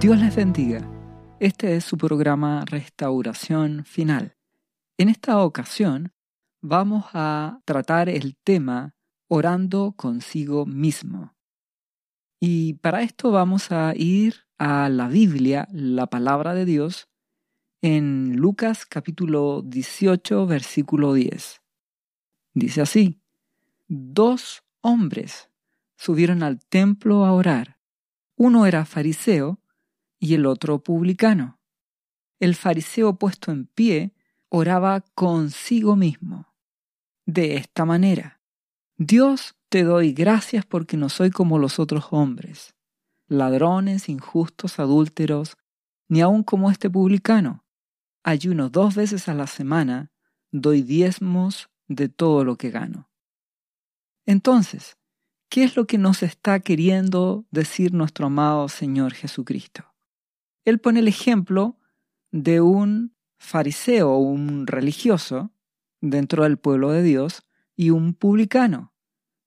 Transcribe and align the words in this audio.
Dios 0.00 0.16
les 0.20 0.36
bendiga. 0.36 0.88
Este 1.40 1.74
es 1.74 1.84
su 1.84 1.98
programa 1.98 2.64
Restauración 2.64 3.84
Final. 3.84 4.36
En 4.96 5.08
esta 5.08 5.42
ocasión 5.42 6.12
vamos 6.62 7.06
a 7.14 7.58
tratar 7.64 8.08
el 8.08 8.36
tema 8.36 8.94
orando 9.26 9.94
consigo 9.96 10.66
mismo. 10.66 11.34
Y 12.38 12.74
para 12.74 13.02
esto 13.02 13.32
vamos 13.32 13.72
a 13.72 13.92
ir 13.96 14.46
a 14.56 14.88
la 14.88 15.08
Biblia, 15.08 15.66
la 15.72 16.06
palabra 16.06 16.54
de 16.54 16.64
Dios, 16.64 17.08
en 17.82 18.36
Lucas 18.36 18.86
capítulo 18.86 19.62
18, 19.62 20.46
versículo 20.46 21.12
10. 21.12 21.60
Dice 22.54 22.82
así, 22.82 23.20
dos 23.88 24.62
hombres 24.80 25.50
subieron 25.96 26.44
al 26.44 26.64
templo 26.64 27.24
a 27.24 27.32
orar. 27.32 27.80
Uno 28.36 28.64
era 28.64 28.84
fariseo 28.84 29.60
y 30.18 30.34
el 30.34 30.46
otro 30.46 30.82
publicano. 30.82 31.58
El 32.40 32.54
fariseo 32.54 33.16
puesto 33.16 33.50
en 33.50 33.66
pie 33.66 34.14
oraba 34.48 35.00
consigo 35.14 35.96
mismo. 35.96 36.54
De 37.26 37.56
esta 37.56 37.84
manera, 37.84 38.40
Dios 38.96 39.56
te 39.68 39.82
doy 39.82 40.12
gracias 40.12 40.64
porque 40.64 40.96
no 40.96 41.08
soy 41.08 41.30
como 41.30 41.58
los 41.58 41.78
otros 41.78 42.06
hombres, 42.10 42.74
ladrones, 43.26 44.08
injustos, 44.08 44.78
adúlteros, 44.78 45.56
ni 46.08 46.20
aun 46.20 46.42
como 46.42 46.70
este 46.70 46.88
publicano. 46.88 47.64
Ayuno 48.22 48.70
dos 48.70 48.94
veces 48.94 49.28
a 49.28 49.34
la 49.34 49.46
semana, 49.46 50.10
doy 50.50 50.82
diezmos 50.82 51.68
de 51.86 52.08
todo 52.08 52.44
lo 52.44 52.56
que 52.56 52.70
gano. 52.70 53.10
Entonces, 54.26 54.96
¿qué 55.48 55.64
es 55.64 55.76
lo 55.76 55.86
que 55.86 55.98
nos 55.98 56.22
está 56.22 56.60
queriendo 56.60 57.46
decir 57.50 57.92
nuestro 57.92 58.26
amado 58.26 58.68
Señor 58.68 59.14
Jesucristo? 59.14 59.84
Él 60.68 60.80
pone 60.80 61.00
el 61.00 61.08
ejemplo 61.08 61.78
de 62.30 62.60
un 62.60 63.14
fariseo 63.38 64.10
o 64.10 64.18
un 64.18 64.66
religioso 64.66 65.50
dentro 66.02 66.42
del 66.42 66.58
pueblo 66.58 66.90
de 66.90 67.02
Dios 67.02 67.42
y 67.74 67.88
un 67.88 68.12
publicano, 68.12 68.92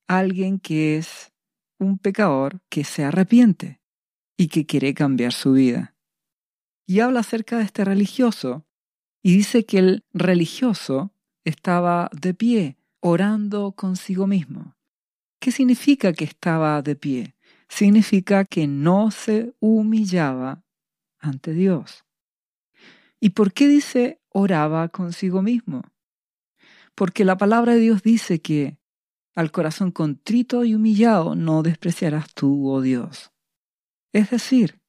alguien 0.08 0.58
que 0.58 0.98
es 0.98 1.32
un 1.78 2.00
pecador 2.00 2.60
que 2.70 2.84
se 2.84 3.04
arrepiente 3.04 3.82
y 4.36 4.48
que 4.48 4.66
quiere 4.66 4.96
cambiar 4.96 5.32
su 5.32 5.54
vida. 5.54 5.96
Y 6.88 7.02
habla 7.02 7.20
acerca 7.20 7.60
de 7.60 7.66
este 7.66 7.86
religioso 7.86 8.66
y 9.22 9.36
dice 9.36 9.64
que 9.64 9.78
el 9.78 10.04
religioso 10.14 11.14
estaba 11.44 12.10
de 12.20 12.34
pie, 12.34 12.78
orando 13.00 13.74
consigo 13.74 14.26
mismo. 14.26 14.76
¿Qué 15.40 15.52
significa 15.52 16.14
que 16.14 16.26
estaba 16.26 16.82
de 16.82 16.96
pie? 16.96 17.36
Significa 17.70 18.44
que 18.44 18.66
no 18.66 19.12
se 19.12 19.54
humillaba 19.60 20.64
ante 21.22 21.54
Dios. 21.54 22.04
¿Y 23.20 23.30
por 23.30 23.54
qué 23.54 23.68
dice 23.68 24.20
oraba 24.30 24.90
consigo 24.90 25.42
mismo? 25.42 25.84
Porque 26.96 27.24
la 27.24 27.38
palabra 27.38 27.74
de 27.74 27.80
Dios 27.80 28.04
dice 28.04 28.42
que 28.42 28.78
al 29.36 29.52
corazón 29.52 29.92
contrito 29.92 30.66
y 30.66 30.76
humillado 30.76 31.36
no 31.36 31.64
despreciarás 31.64 32.34
tú, 32.34 32.70
oh 32.70 32.82
Dios. 32.82 33.32
Es 34.12 34.32
decir, 34.32 34.82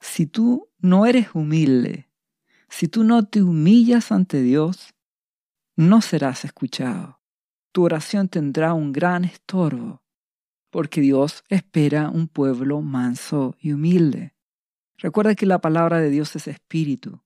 si 0.00 0.26
tú 0.26 0.68
no 0.78 1.06
eres 1.06 1.28
humilde, 1.34 2.10
si 2.68 2.88
tú 2.88 3.04
no 3.04 3.26
te 3.26 3.42
humillas 3.42 4.12
ante 4.12 4.42
Dios, 4.42 4.94
no 5.76 6.02
serás 6.02 6.44
escuchado. 6.44 7.20
Tu 7.72 7.84
oración 7.84 8.28
tendrá 8.28 8.74
un 8.74 8.92
gran 8.92 9.24
estorbo, 9.24 10.02
porque 10.70 11.00
Dios 11.00 11.44
espera 11.48 12.10
un 12.10 12.28
pueblo 12.28 12.80
manso 12.80 13.56
y 13.60 13.72
humilde. 13.72 14.34
Recuerda 15.00 15.34
que 15.34 15.46
la 15.46 15.60
palabra 15.60 15.98
de 15.98 16.10
Dios 16.10 16.36
es 16.36 16.46
espíritu. 16.46 17.22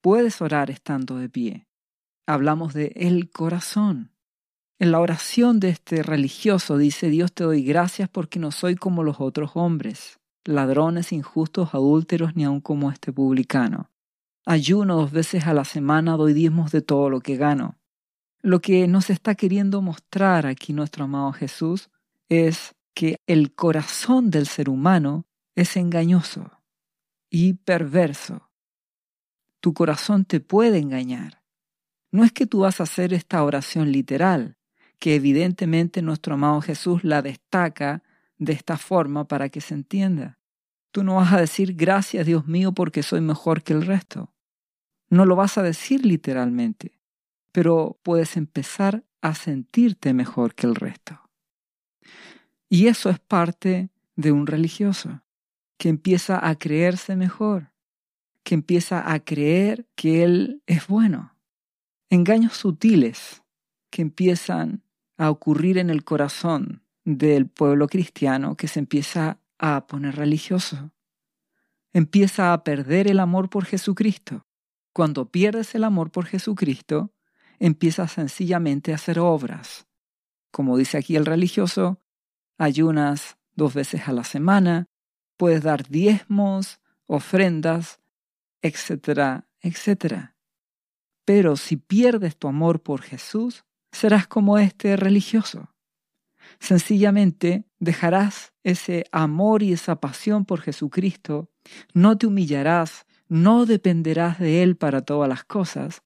Puedes 0.00 0.42
orar 0.42 0.68
estando 0.68 1.16
de 1.16 1.28
pie. 1.28 1.68
Hablamos 2.26 2.74
de 2.74 2.92
el 2.96 3.30
corazón. 3.30 4.10
En 4.80 4.90
la 4.90 4.98
oración 4.98 5.60
de 5.60 5.68
este 5.68 6.02
religioso 6.02 6.76
dice, 6.76 7.08
Dios 7.08 7.32
te 7.32 7.44
doy 7.44 7.62
gracias 7.62 8.08
porque 8.08 8.40
no 8.40 8.50
soy 8.50 8.74
como 8.74 9.04
los 9.04 9.20
otros 9.20 9.52
hombres, 9.54 10.18
ladrones, 10.44 11.12
injustos, 11.12 11.72
adúlteros, 11.72 12.34
ni 12.34 12.44
aun 12.44 12.60
como 12.60 12.90
este 12.90 13.12
publicano. 13.12 13.88
Ayuno 14.44 14.96
dos 14.96 15.12
veces 15.12 15.46
a 15.46 15.54
la 15.54 15.64
semana, 15.64 16.16
doy 16.16 16.32
diezmos 16.32 16.72
de 16.72 16.82
todo 16.82 17.10
lo 17.10 17.20
que 17.20 17.36
gano. 17.36 17.78
Lo 18.40 18.60
que 18.60 18.88
nos 18.88 19.08
está 19.08 19.36
queriendo 19.36 19.82
mostrar 19.82 20.46
aquí 20.46 20.72
nuestro 20.72 21.04
amado 21.04 21.32
Jesús 21.32 21.90
es 22.28 22.74
que 22.92 23.18
el 23.28 23.54
corazón 23.54 24.32
del 24.32 24.48
ser 24.48 24.68
humano 24.68 25.26
es 25.54 25.76
engañoso 25.76 26.50
y 27.34 27.54
perverso. 27.54 28.50
Tu 29.60 29.72
corazón 29.72 30.26
te 30.26 30.38
puede 30.40 30.78
engañar. 30.78 31.42
No 32.10 32.24
es 32.24 32.32
que 32.32 32.46
tú 32.46 32.60
vas 32.60 32.78
a 32.78 32.82
hacer 32.82 33.14
esta 33.14 33.42
oración 33.42 33.90
literal, 33.90 34.58
que 34.98 35.14
evidentemente 35.14 36.02
nuestro 36.02 36.34
amado 36.34 36.60
Jesús 36.60 37.04
la 37.04 37.22
destaca 37.22 38.02
de 38.36 38.52
esta 38.52 38.76
forma 38.76 39.26
para 39.28 39.48
que 39.48 39.62
se 39.62 39.72
entienda. 39.72 40.38
Tú 40.90 41.04
no 41.04 41.16
vas 41.16 41.32
a 41.32 41.40
decir 41.40 41.72
gracias 41.72 42.26
Dios 42.26 42.46
mío 42.46 42.72
porque 42.72 43.02
soy 43.02 43.22
mejor 43.22 43.62
que 43.62 43.72
el 43.72 43.86
resto. 43.86 44.34
No 45.08 45.24
lo 45.24 45.34
vas 45.34 45.56
a 45.56 45.62
decir 45.62 46.04
literalmente, 46.04 47.00
pero 47.50 47.98
puedes 48.02 48.36
empezar 48.36 49.04
a 49.22 49.34
sentirte 49.34 50.12
mejor 50.12 50.54
que 50.54 50.66
el 50.66 50.74
resto. 50.74 51.30
Y 52.68 52.88
eso 52.88 53.08
es 53.08 53.20
parte 53.20 53.88
de 54.16 54.32
un 54.32 54.46
religioso 54.46 55.22
que 55.82 55.88
empieza 55.88 56.48
a 56.48 56.54
creerse 56.54 57.16
mejor, 57.16 57.72
que 58.44 58.54
empieza 58.54 59.12
a 59.12 59.18
creer 59.18 59.88
que 59.96 60.22
Él 60.22 60.62
es 60.66 60.86
bueno. 60.86 61.34
Engaños 62.08 62.52
sutiles 62.52 63.42
que 63.90 64.00
empiezan 64.00 64.84
a 65.16 65.28
ocurrir 65.28 65.78
en 65.78 65.90
el 65.90 66.04
corazón 66.04 66.84
del 67.04 67.48
pueblo 67.48 67.88
cristiano 67.88 68.56
que 68.56 68.68
se 68.68 68.78
empieza 68.78 69.40
a 69.58 69.88
poner 69.88 70.14
religioso. 70.14 70.92
Empieza 71.92 72.52
a 72.52 72.62
perder 72.62 73.08
el 73.08 73.18
amor 73.18 73.50
por 73.50 73.64
Jesucristo. 73.64 74.46
Cuando 74.92 75.32
pierdes 75.32 75.74
el 75.74 75.82
amor 75.82 76.12
por 76.12 76.26
Jesucristo, 76.26 77.12
empiezas 77.58 78.12
sencillamente 78.12 78.92
a 78.92 78.94
hacer 78.94 79.18
obras. 79.18 79.88
Como 80.52 80.76
dice 80.76 80.96
aquí 80.96 81.16
el 81.16 81.26
religioso, 81.26 82.00
ayunas 82.56 83.36
dos 83.56 83.74
veces 83.74 84.06
a 84.06 84.12
la 84.12 84.22
semana, 84.22 84.86
puedes 85.42 85.64
dar 85.64 85.88
diezmos, 85.88 86.78
ofrendas, 87.06 87.98
etcétera, 88.62 89.48
etcétera. 89.60 90.36
Pero 91.24 91.56
si 91.56 91.76
pierdes 91.76 92.36
tu 92.36 92.46
amor 92.46 92.80
por 92.80 93.02
Jesús, 93.02 93.64
serás 93.90 94.28
como 94.28 94.56
este 94.58 94.94
religioso. 94.94 95.74
Sencillamente 96.60 97.64
dejarás 97.80 98.52
ese 98.62 99.04
amor 99.10 99.64
y 99.64 99.72
esa 99.72 99.96
pasión 99.96 100.44
por 100.44 100.60
Jesucristo, 100.60 101.50
no 101.92 102.16
te 102.16 102.28
humillarás, 102.28 103.04
no 103.26 103.66
dependerás 103.66 104.38
de 104.38 104.62
Él 104.62 104.76
para 104.76 105.00
todas 105.00 105.28
las 105.28 105.42
cosas, 105.42 106.04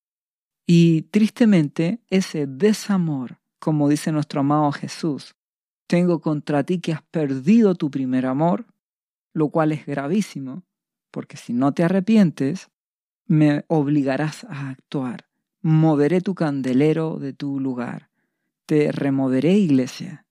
y 0.67 1.03
tristemente 1.11 2.01
ese 2.09 2.47
desamor, 2.47 3.39
como 3.59 3.91
dice 3.91 4.13
nuestro 4.13 4.41
amado 4.41 4.73
Jesús, 4.73 5.37
tengo 5.87 6.23
contra 6.23 6.65
ti 6.65 6.81
que 6.81 6.95
has 6.95 7.03
perdido 7.03 7.75
tu 7.75 7.91
primer 7.91 8.25
amor, 8.25 8.65
lo 9.37 9.51
cual 9.51 9.71
es 9.73 9.85
gravísimo, 9.85 10.63
porque 11.11 11.37
si 11.37 11.53
no 11.53 11.75
te 11.75 11.85
arrepientes, 11.85 12.71
me 13.27 13.67
obligarás 13.69 14.45
a 14.45 14.71
actuar. 14.71 15.29
Moveré 15.61 16.23
tu 16.23 16.35
candelero 16.35 17.19
de 17.19 17.35
tu 17.35 17.61
lugar. 17.61 18.09
Te 18.65 18.91
removeré, 18.93 19.53
iglesia. 19.53 20.25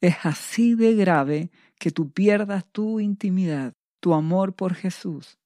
Es 0.00 0.16
así 0.24 0.74
de 0.74 0.96
grave 0.96 1.52
que 1.78 1.92
tú 1.92 2.10
pierdas 2.10 2.64
tu 2.72 2.98
intimidad, 2.98 3.74
tu 4.00 4.14
amor 4.14 4.56
por 4.56 4.74
Jesús. 4.74 5.38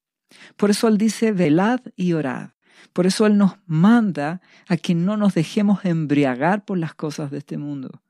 Por 0.57 0.71
eso 0.71 0.89
Él 0.89 0.97
dice, 0.97 1.33
velad 1.33 1.81
y 1.97 2.15
orad. 2.15 2.53
Por 2.95 3.05
eso 3.05 3.27
Él 3.27 3.37
nos 3.37 3.59
manda 3.67 4.41
a 4.67 4.79
que 4.79 4.95
no 4.95 5.19
nos 5.19 5.35
dejemos 5.35 5.85
embriagar 5.85 6.65
por 6.65 6.79
las 6.79 6.95
cosas 6.95 7.31
de 7.31 7.37
este 7.37 7.59
mundo. 7.59 8.01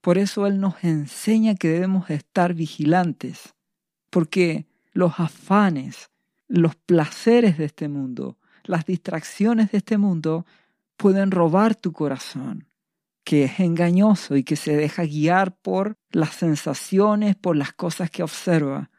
Por 0.00 0.16
eso 0.16 0.46
Él 0.46 0.60
nos 0.60 0.84
enseña 0.84 1.56
que 1.56 1.66
debemos 1.66 2.08
estar 2.10 2.54
vigilantes 2.54 3.57
porque 4.10 4.66
los 4.92 5.20
afanes, 5.20 6.10
los 6.48 6.76
placeres 6.76 7.58
de 7.58 7.66
este 7.66 7.88
mundo, 7.88 8.36
las 8.64 8.84
distracciones 8.84 9.72
de 9.72 9.78
este 9.78 9.98
mundo 9.98 10.46
pueden 10.96 11.30
robar 11.30 11.74
tu 11.74 11.92
corazón, 11.92 12.66
que 13.24 13.44
es 13.44 13.60
engañoso 13.60 14.36
y 14.36 14.44
que 14.44 14.56
se 14.56 14.76
deja 14.76 15.04
guiar 15.04 15.56
por 15.56 15.96
las 16.10 16.34
sensaciones, 16.34 17.36
por 17.36 17.56
las 17.56 17.72
cosas 17.72 18.10
que 18.10 18.22
observa. 18.22 18.90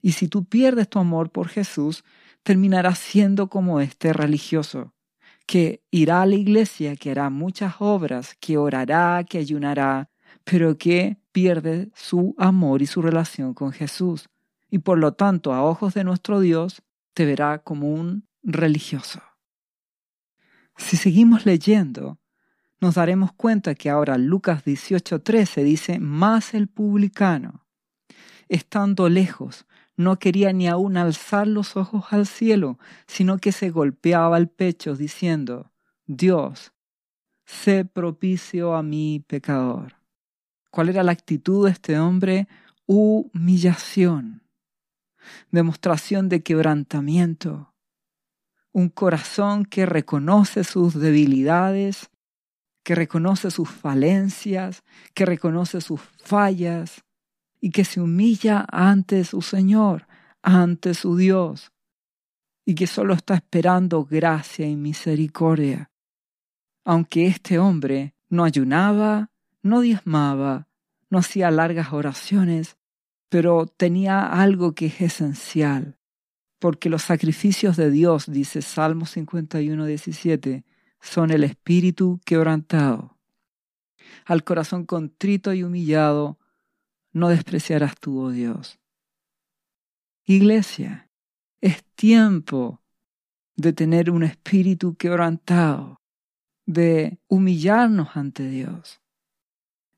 Y 0.00 0.12
si 0.12 0.28
tú 0.28 0.44
pierdes 0.44 0.88
tu 0.88 0.98
amor 0.98 1.30
por 1.30 1.48
Jesús, 1.48 2.04
terminarás 2.42 2.98
siendo 2.98 3.48
como 3.48 3.80
este 3.80 4.12
religioso, 4.12 4.92
que 5.46 5.82
irá 5.90 6.22
a 6.22 6.26
la 6.26 6.34
iglesia, 6.34 6.96
que 6.96 7.10
hará 7.12 7.30
muchas 7.30 7.74
obras, 7.78 8.36
que 8.40 8.58
orará, 8.58 9.24
que 9.24 9.38
ayunará, 9.38 10.10
pero 10.44 10.76
que 10.76 11.18
pierde 11.32 11.90
su 11.94 12.34
amor 12.38 12.82
y 12.82 12.86
su 12.86 13.02
relación 13.02 13.54
con 13.54 13.72
Jesús. 13.72 14.28
y 14.74 14.78
por 14.78 14.96
lo 14.96 15.12
tanto 15.12 15.52
a 15.52 15.62
ojos 15.62 15.92
de 15.92 16.02
nuestro 16.02 16.40
Dios 16.40 16.82
te 17.12 17.26
verá 17.26 17.58
como 17.58 17.92
un 17.92 18.26
religioso. 18.42 19.20
Si 20.78 20.96
seguimos 20.96 21.44
leyendo, 21.44 22.18
nos 22.80 22.94
daremos 22.94 23.32
cuenta 23.32 23.74
que 23.74 23.90
ahora 23.90 24.16
Lucas 24.16 24.64
18:13 24.64 25.62
dice, 25.62 25.98
más 26.00 26.54
el 26.54 26.68
publicano, 26.68 27.66
estando 28.48 29.08
lejos, 29.08 29.66
no 29.96 30.18
quería 30.18 30.52
ni 30.52 30.68
aún 30.68 30.96
alzar 30.96 31.46
los 31.46 31.76
ojos 31.76 32.06
al 32.10 32.26
cielo, 32.26 32.78
sino 33.06 33.38
que 33.38 33.52
se 33.52 33.70
golpeaba 33.70 34.38
el 34.38 34.48
pecho 34.48 34.96
diciendo, 34.96 35.70
Dios, 36.06 36.72
sé 37.44 37.84
propicio 37.84 38.74
a 38.74 38.82
mi 38.82 39.20
pecador. 39.20 40.01
¿Cuál 40.72 40.88
era 40.88 41.02
la 41.02 41.12
actitud 41.12 41.66
de 41.66 41.72
este 41.72 41.98
hombre? 41.98 42.48
Humillación, 42.86 44.42
demostración 45.50 46.30
de 46.30 46.42
quebrantamiento, 46.42 47.74
un 48.72 48.88
corazón 48.88 49.66
que 49.66 49.84
reconoce 49.84 50.64
sus 50.64 50.94
debilidades, 50.94 52.08
que 52.84 52.94
reconoce 52.94 53.50
sus 53.50 53.68
falencias, 53.68 54.82
que 55.12 55.26
reconoce 55.26 55.82
sus 55.82 56.00
fallas 56.24 57.04
y 57.60 57.70
que 57.70 57.84
se 57.84 58.00
humilla 58.00 58.64
ante 58.72 59.24
su 59.24 59.42
Señor, 59.42 60.08
ante 60.40 60.94
su 60.94 61.18
Dios, 61.18 61.70
y 62.64 62.74
que 62.74 62.86
solo 62.86 63.12
está 63.12 63.34
esperando 63.34 64.06
gracia 64.06 64.66
y 64.66 64.76
misericordia. 64.76 65.90
Aunque 66.82 67.26
este 67.26 67.58
hombre 67.58 68.14
no 68.30 68.44
ayunaba, 68.44 69.31
no 69.62 69.80
diezmaba, 69.80 70.68
no 71.10 71.18
hacía 71.18 71.50
largas 71.50 71.92
oraciones, 71.92 72.76
pero 73.28 73.66
tenía 73.66 74.26
algo 74.26 74.74
que 74.74 74.86
es 74.86 75.00
esencial, 75.00 75.98
porque 76.58 76.90
los 76.90 77.02
sacrificios 77.02 77.76
de 77.76 77.90
Dios, 77.90 78.30
dice 78.30 78.62
Salmo 78.62 79.06
51, 79.06 79.86
17, 79.86 80.64
son 81.00 81.30
el 81.30 81.44
espíritu 81.44 82.20
quebrantado. 82.24 83.18
Al 84.24 84.44
corazón 84.44 84.84
contrito 84.86 85.52
y 85.52 85.62
humillado, 85.62 86.38
no 87.12 87.28
despreciarás 87.28 87.98
tú, 87.98 88.20
oh 88.20 88.30
Dios. 88.30 88.78
Iglesia, 90.24 91.10
es 91.60 91.84
tiempo 91.94 92.80
de 93.56 93.72
tener 93.72 94.10
un 94.10 94.22
espíritu 94.22 94.94
quebrantado, 94.94 96.00
de 96.64 97.18
humillarnos 97.28 98.16
ante 98.16 98.48
Dios. 98.48 99.01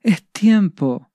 Es 0.05 0.23
tiempo 0.23 1.11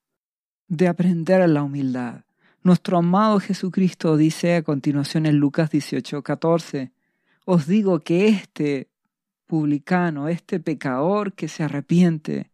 de 0.66 0.88
aprender 0.88 1.48
la 1.48 1.62
humildad. 1.62 2.24
Nuestro 2.64 2.98
amado 2.98 3.38
Jesucristo 3.38 4.16
dice 4.16 4.56
a 4.56 4.62
continuación 4.64 5.26
en 5.26 5.36
Lucas 5.36 5.70
18, 5.70 6.24
14, 6.24 6.90
os 7.44 7.68
digo 7.68 8.00
que 8.00 8.26
este 8.26 8.90
publicano, 9.46 10.26
este 10.26 10.58
pecador 10.58 11.34
que 11.34 11.46
se 11.46 11.62
arrepiente, 11.62 12.50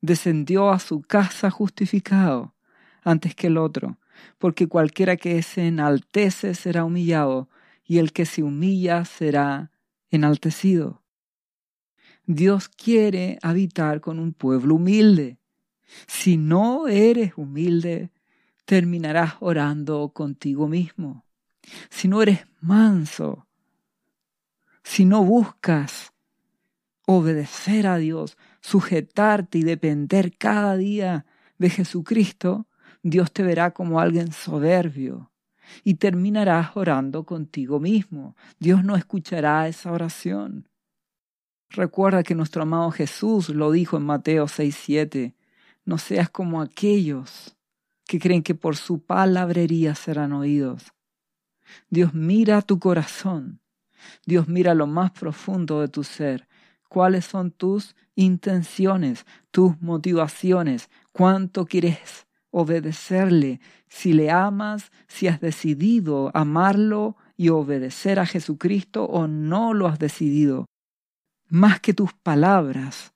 descendió 0.00 0.68
a 0.70 0.80
su 0.80 1.00
casa 1.00 1.48
justificado 1.48 2.56
antes 3.04 3.36
que 3.36 3.46
el 3.46 3.56
otro, 3.56 4.00
porque 4.38 4.66
cualquiera 4.66 5.16
que 5.16 5.40
se 5.42 5.68
enaltece 5.68 6.56
será 6.56 6.84
humillado, 6.84 7.48
y 7.84 7.98
el 7.98 8.12
que 8.12 8.26
se 8.26 8.42
humilla 8.42 9.04
será 9.04 9.70
enaltecido. 10.10 11.04
Dios 12.26 12.68
quiere 12.68 13.38
habitar 13.42 14.00
con 14.00 14.18
un 14.18 14.32
pueblo 14.32 14.74
humilde. 14.74 15.38
Si 16.06 16.36
no 16.36 16.88
eres 16.88 17.32
humilde, 17.36 18.10
terminarás 18.64 19.34
orando 19.40 20.10
contigo 20.10 20.68
mismo. 20.68 21.24
Si 21.90 22.08
no 22.08 22.22
eres 22.22 22.46
manso, 22.60 23.46
si 24.82 25.04
no 25.04 25.24
buscas 25.24 26.12
obedecer 27.06 27.86
a 27.86 27.96
Dios, 27.96 28.36
sujetarte 28.60 29.58
y 29.58 29.62
depender 29.62 30.36
cada 30.36 30.76
día 30.76 31.26
de 31.58 31.70
Jesucristo, 31.70 32.66
Dios 33.02 33.32
te 33.32 33.42
verá 33.42 33.72
como 33.72 34.00
alguien 34.00 34.32
soberbio 34.32 35.32
y 35.84 35.94
terminarás 35.94 36.76
orando 36.76 37.24
contigo 37.24 37.80
mismo. 37.80 38.36
Dios 38.58 38.84
no 38.84 38.96
escuchará 38.96 39.68
esa 39.68 39.92
oración. 39.92 40.68
Recuerda 41.70 42.22
que 42.22 42.34
nuestro 42.34 42.62
amado 42.62 42.90
Jesús 42.90 43.48
lo 43.48 43.70
dijo 43.72 43.96
en 43.96 44.04
Mateo 44.04 44.46
6:7, 44.46 45.34
no 45.84 45.98
seas 45.98 46.30
como 46.30 46.60
aquellos 46.60 47.56
que 48.06 48.18
creen 48.18 48.42
que 48.42 48.54
por 48.54 48.76
su 48.76 49.00
palabrería 49.00 49.94
serán 49.94 50.32
oídos. 50.32 50.92
Dios 51.88 52.12
mira 52.14 52.60
tu 52.62 52.78
corazón 52.78 53.62
Dios 54.26 54.48
mira 54.48 54.74
lo 54.74 54.86
más 54.86 55.12
profundo 55.12 55.80
de 55.80 55.88
tu 55.88 56.04
ser. 56.04 56.48
¿Cuáles 56.88 57.24
son 57.24 57.50
tus 57.50 57.96
intenciones, 58.14 59.26
tus 59.50 59.80
motivaciones? 59.80 60.90
¿Cuánto 61.12 61.64
quieres 61.64 62.26
obedecerle? 62.50 63.60
Si 63.88 64.12
le 64.12 64.30
amas, 64.30 64.90
si 65.08 65.26
has 65.26 65.40
decidido 65.40 66.30
amarlo 66.34 67.16
y 67.36 67.48
obedecer 67.48 68.18
a 68.18 68.26
Jesucristo 68.26 69.04
o 69.04 69.26
no 69.26 69.72
lo 69.72 69.86
has 69.86 69.98
decidido. 69.98 70.66
Más 71.48 71.80
que 71.80 71.94
tus 71.94 72.12
palabras, 72.12 73.12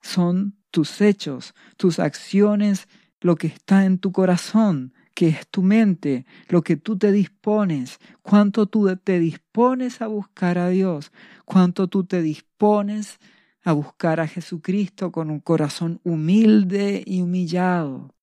son 0.00 0.61
tus 0.72 1.00
hechos, 1.00 1.54
tus 1.76 2.00
acciones, 2.00 2.88
lo 3.20 3.36
que 3.36 3.46
está 3.46 3.84
en 3.84 3.98
tu 3.98 4.10
corazón, 4.10 4.92
que 5.14 5.28
es 5.28 5.46
tu 5.46 5.62
mente, 5.62 6.26
lo 6.48 6.62
que 6.62 6.76
tú 6.76 6.98
te 6.98 7.12
dispones, 7.12 8.00
cuánto 8.22 8.66
tú 8.66 8.96
te 8.96 9.20
dispones 9.20 10.00
a 10.02 10.08
buscar 10.08 10.58
a 10.58 10.68
Dios, 10.70 11.12
cuánto 11.44 11.86
tú 11.86 12.04
te 12.04 12.22
dispones 12.22 13.20
a 13.62 13.72
buscar 13.72 14.18
a 14.18 14.26
Jesucristo 14.26 15.12
con 15.12 15.30
un 15.30 15.38
corazón 15.38 16.00
humilde 16.02 17.04
y 17.06 17.22
humillado, 17.22 18.14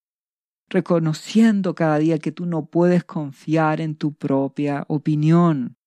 reconociendo 0.68 1.75
cada 1.75 2.00
día 2.00 2.19
que 2.19 2.31
tú 2.31 2.46
no 2.46 2.66
puedes 2.66 3.04
confiar 3.04 3.80
en 3.80 3.96
tu 3.96 4.13
propia 4.13 4.84
opinión, 4.90 5.78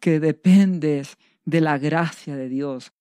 que 0.00 0.20
dependes 0.20 1.18
de 1.44 1.60
la 1.60 1.78
gracia 1.78 2.36
de 2.36 2.48
Dios. 2.48 2.92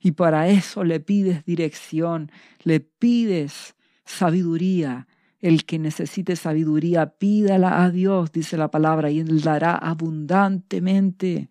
Y 0.00 0.12
para 0.12 0.48
eso 0.48 0.82
le 0.82 0.98
pides 0.98 1.44
dirección, 1.44 2.32
le 2.64 2.80
pides 2.80 3.76
sabiduría, 4.04 5.06
el 5.40 5.64
que 5.64 5.78
necesite 5.78 6.36
sabiduría, 6.36 7.18
pídala 7.18 7.82
a 7.82 7.90
Dios, 7.90 8.32
dice 8.32 8.56
la 8.56 8.70
palabra, 8.70 9.10
y 9.10 9.20
Él 9.20 9.42
dará 9.42 9.74
abundantemente. 9.74 11.50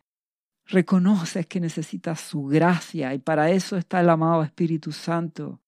Reconoces 0.65 1.47
que 1.47 1.59
necesitas 1.59 2.19
su 2.19 2.45
gracia 2.45 3.13
y 3.13 3.19
para 3.19 3.49
eso 3.49 3.77
está 3.77 4.01
el 4.01 4.09
amado 4.09 4.43
Espíritu 4.43 4.91
Santo, 4.91 5.61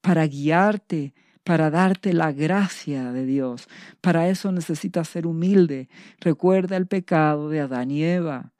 para 0.00 0.26
guiarte, 0.26 1.14
para 1.42 1.70
darte 1.70 2.12
la 2.12 2.30
gracia 2.30 3.12
de 3.12 3.26
Dios. 3.26 3.68
Para 4.00 4.28
eso 4.28 4.52
necesitas 4.52 5.08
ser 5.08 5.26
humilde. 5.26 5.88
Recuerda 6.20 6.76
el 6.76 6.86
pecado 6.86 7.48
de 7.48 7.60
Adán 7.60 7.90
y 7.90 8.04
Eva. 8.04 8.52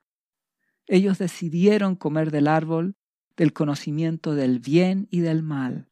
Ellos 0.87 1.19
decidieron 1.19 1.95
comer 1.95 2.31
del 2.33 2.49
árbol 2.49 2.98
del 3.38 3.54
conocimiento 3.54 4.35
del 4.35 4.59
bien 4.59 5.09
y 5.11 5.21
del 5.21 5.42
mal, 5.42 5.88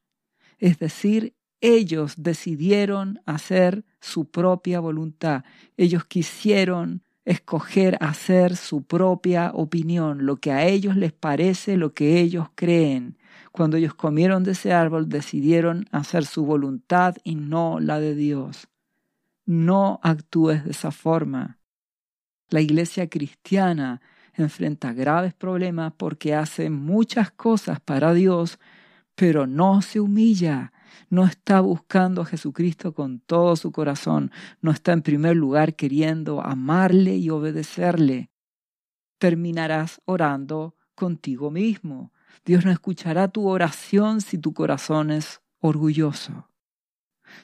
es 0.58 0.78
decir, 0.78 1.34
ellos 1.60 2.14
decidieron 2.18 3.20
hacer 3.26 3.84
su 4.00 4.30
propia 4.30 4.80
voluntad. 4.80 5.44
Ellos 5.76 6.04
quisieron 6.04 7.02
escoger 7.24 7.98
hacer 8.00 8.56
su 8.56 8.84
propia 8.84 9.50
opinión, 9.52 10.26
lo 10.26 10.36
que 10.36 10.52
a 10.52 10.64
ellos 10.66 10.96
les 10.96 11.12
parece, 11.12 11.76
lo 11.76 11.92
que 11.92 12.20
ellos 12.20 12.48
creen. 12.54 13.18
Cuando 13.52 13.76
ellos 13.76 13.94
comieron 13.94 14.44
de 14.44 14.52
ese 14.52 14.72
árbol, 14.72 15.08
decidieron 15.08 15.86
hacer 15.90 16.24
su 16.24 16.44
voluntad 16.44 17.16
y 17.24 17.34
no 17.34 17.80
la 17.80 18.00
de 18.00 18.14
Dios. 18.14 18.68
No 19.44 19.98
actúes 20.02 20.64
de 20.64 20.70
esa 20.70 20.92
forma. 20.92 21.58
La 22.48 22.60
iglesia 22.60 23.08
cristiana 23.08 24.00
enfrenta 24.36 24.92
graves 24.92 25.34
problemas 25.34 25.92
porque 25.96 26.34
hace 26.34 26.70
muchas 26.70 27.30
cosas 27.30 27.80
para 27.80 28.12
Dios, 28.12 28.58
pero 29.14 29.46
no 29.46 29.82
se 29.82 30.00
humilla, 30.00 30.72
no 31.08 31.24
está 31.24 31.60
buscando 31.60 32.22
a 32.22 32.26
Jesucristo 32.26 32.94
con 32.94 33.20
todo 33.20 33.56
su 33.56 33.72
corazón, 33.72 34.30
no 34.60 34.70
está 34.70 34.92
en 34.92 35.02
primer 35.02 35.36
lugar 35.36 35.74
queriendo 35.74 36.42
amarle 36.42 37.16
y 37.16 37.30
obedecerle, 37.30 38.30
terminarás 39.18 40.00
orando 40.04 40.76
contigo 40.94 41.50
mismo. 41.50 42.12
Dios 42.44 42.64
no 42.64 42.70
escuchará 42.70 43.28
tu 43.28 43.48
oración 43.48 44.20
si 44.20 44.38
tu 44.38 44.52
corazón 44.52 45.10
es 45.10 45.40
orgulloso. 45.60 46.48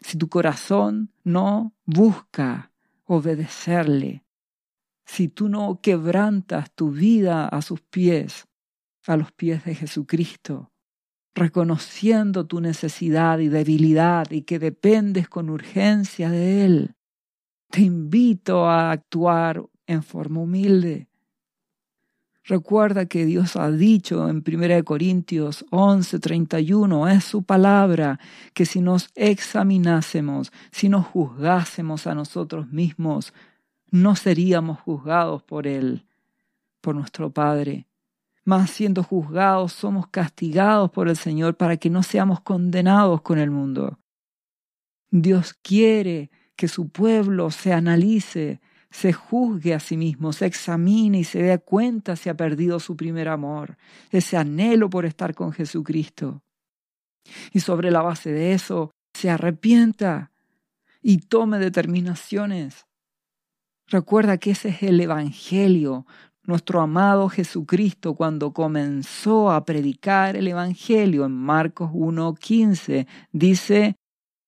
Si 0.01 0.17
tu 0.17 0.29
corazón 0.29 1.13
no 1.25 1.75
busca 1.85 2.73
obedecerle, 3.05 4.25
si 5.05 5.29
tú 5.29 5.49
no 5.49 5.81
quebrantas 5.81 6.73
tu 6.75 6.91
vida 6.91 7.49
a 7.49 7.63
sus 7.63 7.81
pies, 7.81 8.47
a 9.07 9.17
los 9.17 9.33
pies 9.33 9.65
de 9.65 9.75
Jesucristo, 9.75 10.73
reconociendo 11.35 12.47
tu 12.47 12.61
necesidad 12.61 13.39
y 13.39 13.49
debilidad 13.49 14.31
y 14.31 14.43
que 14.43 14.59
dependes 14.59 15.29
con 15.29 15.51
urgencia 15.51 16.31
de 16.31 16.65
Él. 16.65 16.95
Te 17.71 17.81
invito 17.81 18.69
a 18.69 18.91
actuar 18.91 19.65
en 19.87 20.03
forma 20.03 20.41
humilde. 20.41 21.09
Recuerda 22.45 23.07
que 23.07 23.25
Dios 23.25 23.55
ha 23.55 23.71
dicho 23.71 24.29
en 24.29 24.43
1 24.45 24.85
Corintios 24.85 25.65
11, 25.71 26.19
31, 26.19 27.09
es 27.09 27.25
su 27.25 27.45
palabra, 27.45 28.19
que 28.53 28.67
si 28.67 28.81
nos 28.81 29.11
examinásemos, 29.15 30.53
si 30.73 30.89
nos 30.89 31.07
juzgásemos 31.07 32.09
a 32.09 32.17
nosotros 32.17 32.67
mismos, 32.69 33.33
no 33.93 34.17
seríamos 34.17 34.81
juzgados 34.81 35.43
por 35.43 35.67
Él, 35.69 36.07
por 36.81 36.97
nuestro 36.97 37.31
Padre. 37.31 37.87
Mas 38.43 38.71
siendo 38.71 39.05
juzgados, 39.05 39.73
somos 39.75 40.09
castigados 40.09 40.91
por 40.91 41.09
el 41.09 41.17
Señor 41.17 41.57
para 41.57 41.77
que 41.77 41.91
no 41.91 42.03
seamos 42.03 42.41
condenados 42.41 43.21
con 43.21 43.39
el 43.39 43.51
mundo. 43.51 44.01
Dios 45.11 45.55
quiere 45.55 46.31
que 46.57 46.69
su 46.69 46.89
pueblo 46.89 47.51
se 47.51 47.75
analice, 47.75 48.61
se 48.91 49.13
juzgue 49.13 49.75
a 49.75 49.81
sí 49.81 49.97
mismo, 49.97 50.33
se 50.33 50.47
examine 50.47 51.19
y 51.19 51.25
se 51.25 51.43
dé 51.43 51.59
cuenta 51.59 52.17
si 52.17 52.31
ha 52.31 52.35
perdido 52.35 52.81
su 52.81 52.97
primer 52.97 53.29
amor, 53.29 53.77
ese 54.11 54.39
anhelo 54.39 54.89
por 54.89 55.05
estar 55.05 55.35
con 55.35 55.53
Jesucristo. 55.53 56.43
Y 57.53 57.61
sobre 57.61 57.91
la 57.91 58.01
base 58.01 58.33
de 58.33 58.55
eso, 58.55 58.91
se 59.13 59.29
arrepienta 59.29 60.33
y 61.03 61.19
tome 61.19 61.59
determinaciones. 61.59 62.87
Recuerda 63.93 64.39
que 64.39 64.53
ese 64.53 64.71
es 64.71 64.83
el 64.83 64.99
Evangelio. 65.03 66.07
Nuestro 66.45 66.81
amado 66.81 67.29
Jesucristo 67.29 68.15
cuando 68.15 68.55
comenzó 68.55 69.53
a 69.53 69.67
predicar 69.67 70.35
el 70.35 70.49
Evangelio 70.49 71.27
en 71.27 71.33
Marcos 71.33 71.91
1.15 71.91 73.07
dice, 73.33 73.97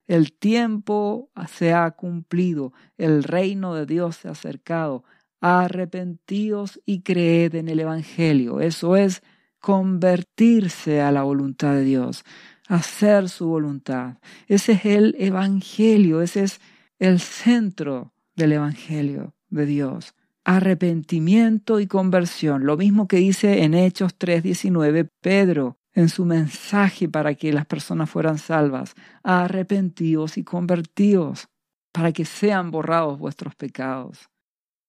el 0.07 0.33
tiempo 0.33 1.31
se 1.47 1.75
ha 1.75 1.91
cumplido, 1.91 2.73
el 2.97 3.23
reino 3.23 3.75
de 3.75 3.85
Dios 3.85 4.17
se 4.17 4.29
ha 4.29 4.31
acercado. 4.31 5.05
Arrepentíos 5.43 6.81
y 6.87 7.03
creed 7.03 7.55
en 7.55 7.69
el 7.69 7.81
Evangelio. 7.81 8.63
Eso 8.63 8.97
es 8.97 9.23
convertirse 9.59 11.03
a 11.03 11.13
la 11.13 11.23
voluntad 11.23 11.75
de 11.75 11.85
Dios, 11.85 12.25
hacer 12.67 13.29
su 13.29 13.47
voluntad. 13.49 14.17
Ese 14.49 14.73
es 14.73 14.87
el 14.87 15.15
Evangelio, 15.19 16.23
ese 16.23 16.45
es 16.45 16.63
el 16.99 17.21
centro 17.21 18.14
del 18.37 18.53
Evangelio 18.53 19.35
de 19.49 19.67
Dios. 19.67 20.15
Arrepentimiento 20.45 21.81
y 21.81 21.87
conversión, 21.87 22.67
lo 22.67 22.77
mismo 22.77 23.09
que 23.09 23.17
dice 23.17 23.63
en 23.63 23.75
Hechos 23.75 24.15
3:19 24.19 25.09
Pedro, 25.21 25.79
en 25.95 26.09
su 26.09 26.25
mensaje 26.27 27.09
para 27.09 27.35
que 27.35 27.53
las 27.53 27.67
personas 27.67 28.11
fueran 28.11 28.39
salvas. 28.39 28.95
Arrepentíos 29.23 30.37
y 30.37 30.45
convertíos 30.45 31.49
para 31.93 32.13
que 32.13 32.25
sean 32.25 32.71
borrados 32.71 33.19
vuestros 33.19 33.55
pecados, 33.55 34.29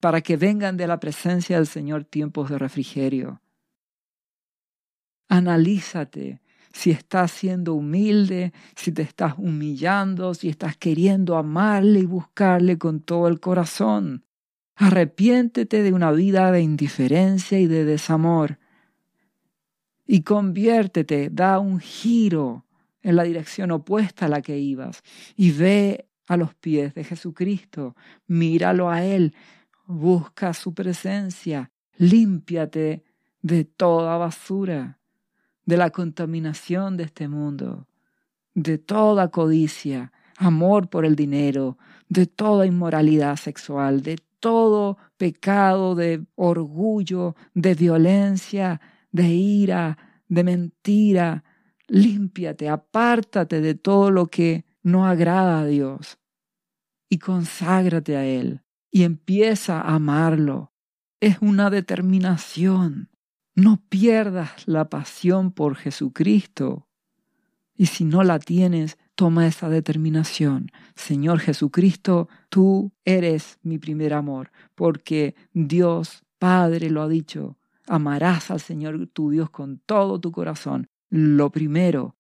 para 0.02 0.22
que 0.22 0.38
vengan 0.38 0.76
de 0.76 0.88
la 0.88 1.00
presencia 1.00 1.58
del 1.58 1.68
Señor 1.68 2.04
tiempos 2.04 2.50
de 2.50 2.58
refrigerio. 2.58 3.42
Analízate 5.30 6.42
si 6.76 6.92
estás 6.92 7.32
siendo 7.32 7.74
humilde, 7.74 8.52
si 8.76 8.92
te 8.92 9.02
estás 9.02 9.36
humillando, 9.38 10.34
si 10.34 10.50
estás 10.50 10.76
queriendo 10.76 11.38
amarle 11.38 12.02
y 12.02 12.06
buscarle 12.06 12.78
con 12.78 13.00
todo 13.00 13.30
el 13.30 13.40
corazón. 13.40 14.26
Arrepiéntete 14.76 15.84
de 15.84 15.94
una 15.94 16.12
vida 16.12 16.52
de 16.52 16.62
indiferencia 16.62 17.58
y 17.58 17.68
de 17.68 17.86
desamor. 17.86 18.60
Y 20.06 20.24
conviértete, 20.24 21.30
da 21.32 21.60
un 21.60 21.80
giro 21.80 22.66
en 23.02 23.16
la 23.16 23.24
dirección 23.24 23.72
opuesta 23.72 24.26
a 24.26 24.30
la 24.30 24.42
que 24.42 24.60
ibas. 24.60 25.02
Y 25.38 25.52
ve 25.52 26.10
a 26.28 26.36
los 26.36 26.56
pies 26.56 26.94
de 26.94 27.06
Jesucristo, 27.06 27.96
míralo 28.28 28.90
a 28.90 29.02
Él, 29.06 29.34
busca 29.88 30.54
su 30.54 30.74
presencia, 30.74 31.72
límpiate 31.96 33.06
de 33.42 33.64
toda 33.64 34.18
basura, 34.18 35.00
de 35.66 35.78
la 35.78 35.90
contaminación 35.90 36.98
de 36.98 37.04
este 37.04 37.28
mundo, 37.28 37.88
de 38.54 38.78
toda 38.78 39.30
codicia, 39.30 40.12
amor 40.38 40.90
por 40.90 41.06
el 41.06 41.16
dinero, 41.16 41.78
de 42.10 42.26
toda 42.28 42.66
inmoralidad 42.66 43.36
sexual, 43.36 44.02
de 44.02 44.18
todo 44.40 44.98
pecado 45.18 45.96
de 45.96 46.26
orgullo, 46.36 47.36
de 47.54 47.74
violencia, 47.74 48.80
de 49.12 49.28
ira, 49.30 49.98
de 50.28 50.44
mentira. 50.44 51.44
Límpiate, 51.88 52.70
apártate 52.70 53.62
de 53.62 53.76
todo 53.76 54.12
lo 54.12 54.28
que 54.28 54.66
no 54.82 55.06
agrada 55.06 55.62
a 55.62 55.66
Dios 55.66 56.20
y 57.10 57.20
conságrate 57.20 58.18
a 58.18 58.26
Él 58.26 58.62
y 58.92 59.04
empieza 59.04 59.82
a 59.82 59.96
amarlo. 59.96 60.74
Es 61.20 61.38
una 61.42 61.70
determinación. 61.70 63.10
No 63.56 63.82
pierdas 63.88 64.68
la 64.68 64.90
pasión 64.90 65.52
por 65.52 65.76
Jesucristo. 65.76 66.88
Y 67.74 67.86
si 67.86 68.04
no 68.04 68.24
la 68.24 68.38
tienes, 68.38 68.98
toma 69.16 69.48
esa 69.48 69.70
determinación. 69.70 70.72
Señor 70.96 71.40
Jesucristo, 71.40 72.28
tú 72.50 72.92
eres 73.06 73.58
mi 73.64 73.78
primer 73.78 74.14
amor, 74.14 74.52
porque 74.76 75.36
Dios 75.54 76.24
Padre 76.38 76.90
lo 76.90 77.02
ha 77.02 77.08
dicho. 77.08 77.58
Amarás 77.88 78.52
al 78.52 78.60
Señor 78.60 79.08
tu 79.08 79.30
Dios 79.30 79.50
con 79.50 79.80
todo 79.80 80.20
tu 80.20 80.34
corazón. 80.34 80.90
Lo 81.10 81.50
primero, 81.50 82.18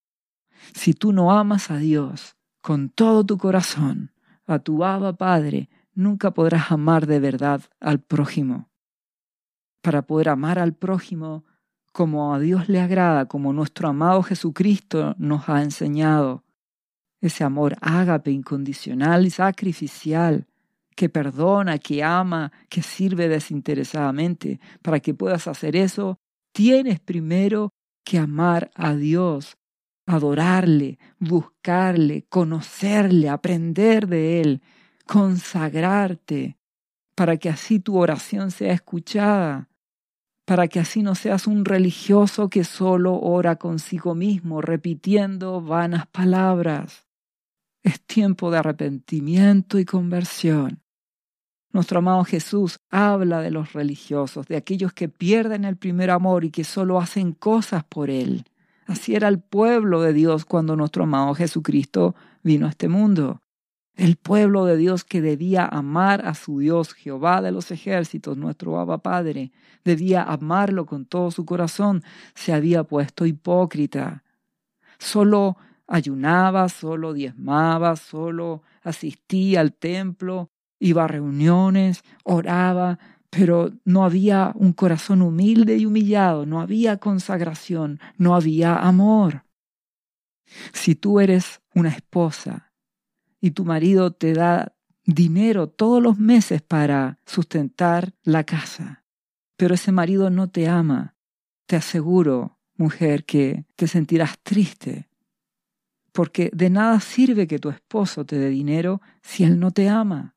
si 0.73 0.93
tú 0.93 1.11
no 1.11 1.37
amas 1.37 1.69
a 1.69 1.77
Dios 1.77 2.37
con 2.61 2.89
todo 2.89 3.25
tu 3.25 3.37
corazón, 3.37 4.13
a 4.45 4.59
tu 4.59 4.85
Abba 4.85 5.17
Padre, 5.17 5.69
nunca 5.93 6.31
podrás 6.31 6.71
amar 6.71 7.07
de 7.07 7.19
verdad 7.19 7.61
al 7.81 7.99
prójimo. 7.99 8.69
Para 9.85 10.01
poder 10.01 10.29
amar 10.29 10.57
al 10.57 10.73
prójimo 10.73 11.45
como 11.91 12.33
a 12.33 12.39
Dios 12.39 12.69
le 12.69 12.81
agrada, 12.81 13.27
como 13.27 13.53
nuestro 13.53 13.87
amado 13.87 14.23
Jesucristo 14.23 15.13
nos 15.19 15.47
ha 15.47 15.61
enseñado, 15.61 16.43
ese 17.21 17.43
amor 17.43 17.77
ágape, 17.81 18.31
incondicional 18.31 19.27
y 19.27 19.29
sacrificial, 19.29 20.47
que 20.95 21.07
perdona, 21.07 21.77
que 21.77 22.03
ama, 22.03 22.51
que 22.67 22.81
sirve 22.81 23.29
desinteresadamente. 23.29 24.59
Para 24.81 24.99
que 25.01 25.13
puedas 25.13 25.47
hacer 25.47 25.75
eso, 25.75 26.17
tienes 26.51 26.99
primero 26.99 27.69
que 28.03 28.17
amar 28.17 28.71
a 28.73 28.95
Dios, 28.95 29.55
adorarle, 30.07 30.97
buscarle, 31.19 32.25
conocerle, 32.27 33.29
aprender 33.29 34.07
de 34.07 34.41
Él, 34.41 34.63
consagrarte, 35.05 36.57
para 37.13 37.37
que 37.37 37.49
así 37.49 37.79
tu 37.79 37.99
oración 37.99 38.49
sea 38.49 38.73
escuchada, 38.73 39.69
para 40.45 40.67
que 40.67 40.79
así 40.79 41.01
no 41.01 41.15
seas 41.15 41.47
un 41.47 41.65
religioso 41.65 42.49
que 42.49 42.63
solo 42.63 43.19
ora 43.19 43.55
consigo 43.55 44.13
mismo, 44.13 44.61
repitiendo 44.61 45.59
vanas 45.59 46.05
palabras. 46.07 47.07
Es 47.83 48.01
tiempo 48.01 48.51
de 48.51 48.59
arrepentimiento 48.59 49.79
y 49.79 49.85
conversión. 49.85 50.81
Nuestro 51.71 51.99
amado 51.99 52.23
Jesús 52.23 52.79
habla 52.89 53.41
de 53.41 53.51
los 53.51 53.73
religiosos, 53.73 54.47
de 54.47 54.55
aquellos 54.55 54.93
que 54.93 55.09
pierden 55.09 55.65
el 55.65 55.75
primer 55.75 56.09
amor 56.09 56.45
y 56.45 56.51
que 56.51 56.63
solo 56.63 56.99
hacen 56.99 57.33
cosas 57.33 57.83
por 57.83 58.09
Él. 58.09 58.45
Así 58.85 59.15
era 59.15 59.27
el 59.27 59.39
pueblo 59.39 60.01
de 60.01 60.13
Dios 60.13 60.45
cuando 60.45 60.75
nuestro 60.75 61.03
amado 61.03 61.33
Jesucristo 61.33 62.15
vino 62.43 62.67
a 62.67 62.69
este 62.69 62.87
mundo. 62.87 63.41
El 63.95 64.17
pueblo 64.17 64.65
de 64.65 64.75
Dios 64.75 65.05
que 65.05 65.21
debía 65.21 65.65
amar 65.65 66.27
a 66.27 66.33
su 66.33 66.59
Dios, 66.59 66.93
Jehová 66.93 67.41
de 67.41 67.51
los 67.51 67.71
ejércitos, 67.71 68.35
nuestro 68.35 68.77
Abba 68.77 68.97
Padre, 68.97 69.51
debía 69.85 70.23
amarlo 70.23 70.85
con 70.85 71.05
todo 71.05 71.31
su 71.31 71.45
corazón, 71.45 72.03
se 72.33 72.51
había 72.51 72.83
puesto 72.83 73.25
hipócrita. 73.25 74.23
Solo 74.99 75.55
ayunaba, 75.87 76.67
solo 76.67 77.13
diezmaba, 77.13 77.95
solo 77.95 78.63
asistía 78.83 79.61
al 79.61 79.73
templo, 79.73 80.49
iba 80.77 81.05
a 81.05 81.07
reuniones, 81.07 82.03
oraba, 82.23 82.99
pero 83.29 83.71
no 83.85 84.03
había 84.03 84.51
un 84.55 84.73
corazón 84.73 85.21
humilde 85.21 85.77
y 85.77 85.85
humillado, 85.85 86.45
no 86.45 86.59
había 86.59 86.97
consagración, 86.97 87.99
no 88.17 88.35
había 88.35 88.75
amor. 88.75 89.45
Si 90.73 90.95
tú 90.95 91.21
eres 91.21 91.61
una 91.73 91.89
esposa 91.89 92.64
y 93.45 93.51
tu 93.51 93.63
marido 93.63 94.09
te 94.09 94.33
da 94.33 94.73
dinero 95.05 95.69
todos 95.69 96.01
los 96.01 96.17
meses 96.17 96.63
para 96.63 97.19
sustentar 97.27 98.15
la 98.23 98.43
casa, 98.43 99.03
pero 99.55 99.75
ese 99.75 99.91
marido 99.91 100.31
no 100.31 100.49
te 100.49 100.67
ama, 100.67 101.15
te 101.67 101.75
aseguro, 101.75 102.57
mujer, 102.75 103.23
que 103.23 103.67
te 103.75 103.87
sentirás 103.87 104.39
triste, 104.39 105.09
porque 106.11 106.49
de 106.55 106.71
nada 106.71 106.99
sirve 106.99 107.45
que 107.45 107.59
tu 107.59 107.69
esposo 107.69 108.25
te 108.25 108.39
dé 108.39 108.49
dinero 108.49 108.99
si 109.21 109.43
él 109.43 109.59
no 109.59 109.69
te 109.69 109.89
ama. 109.89 110.35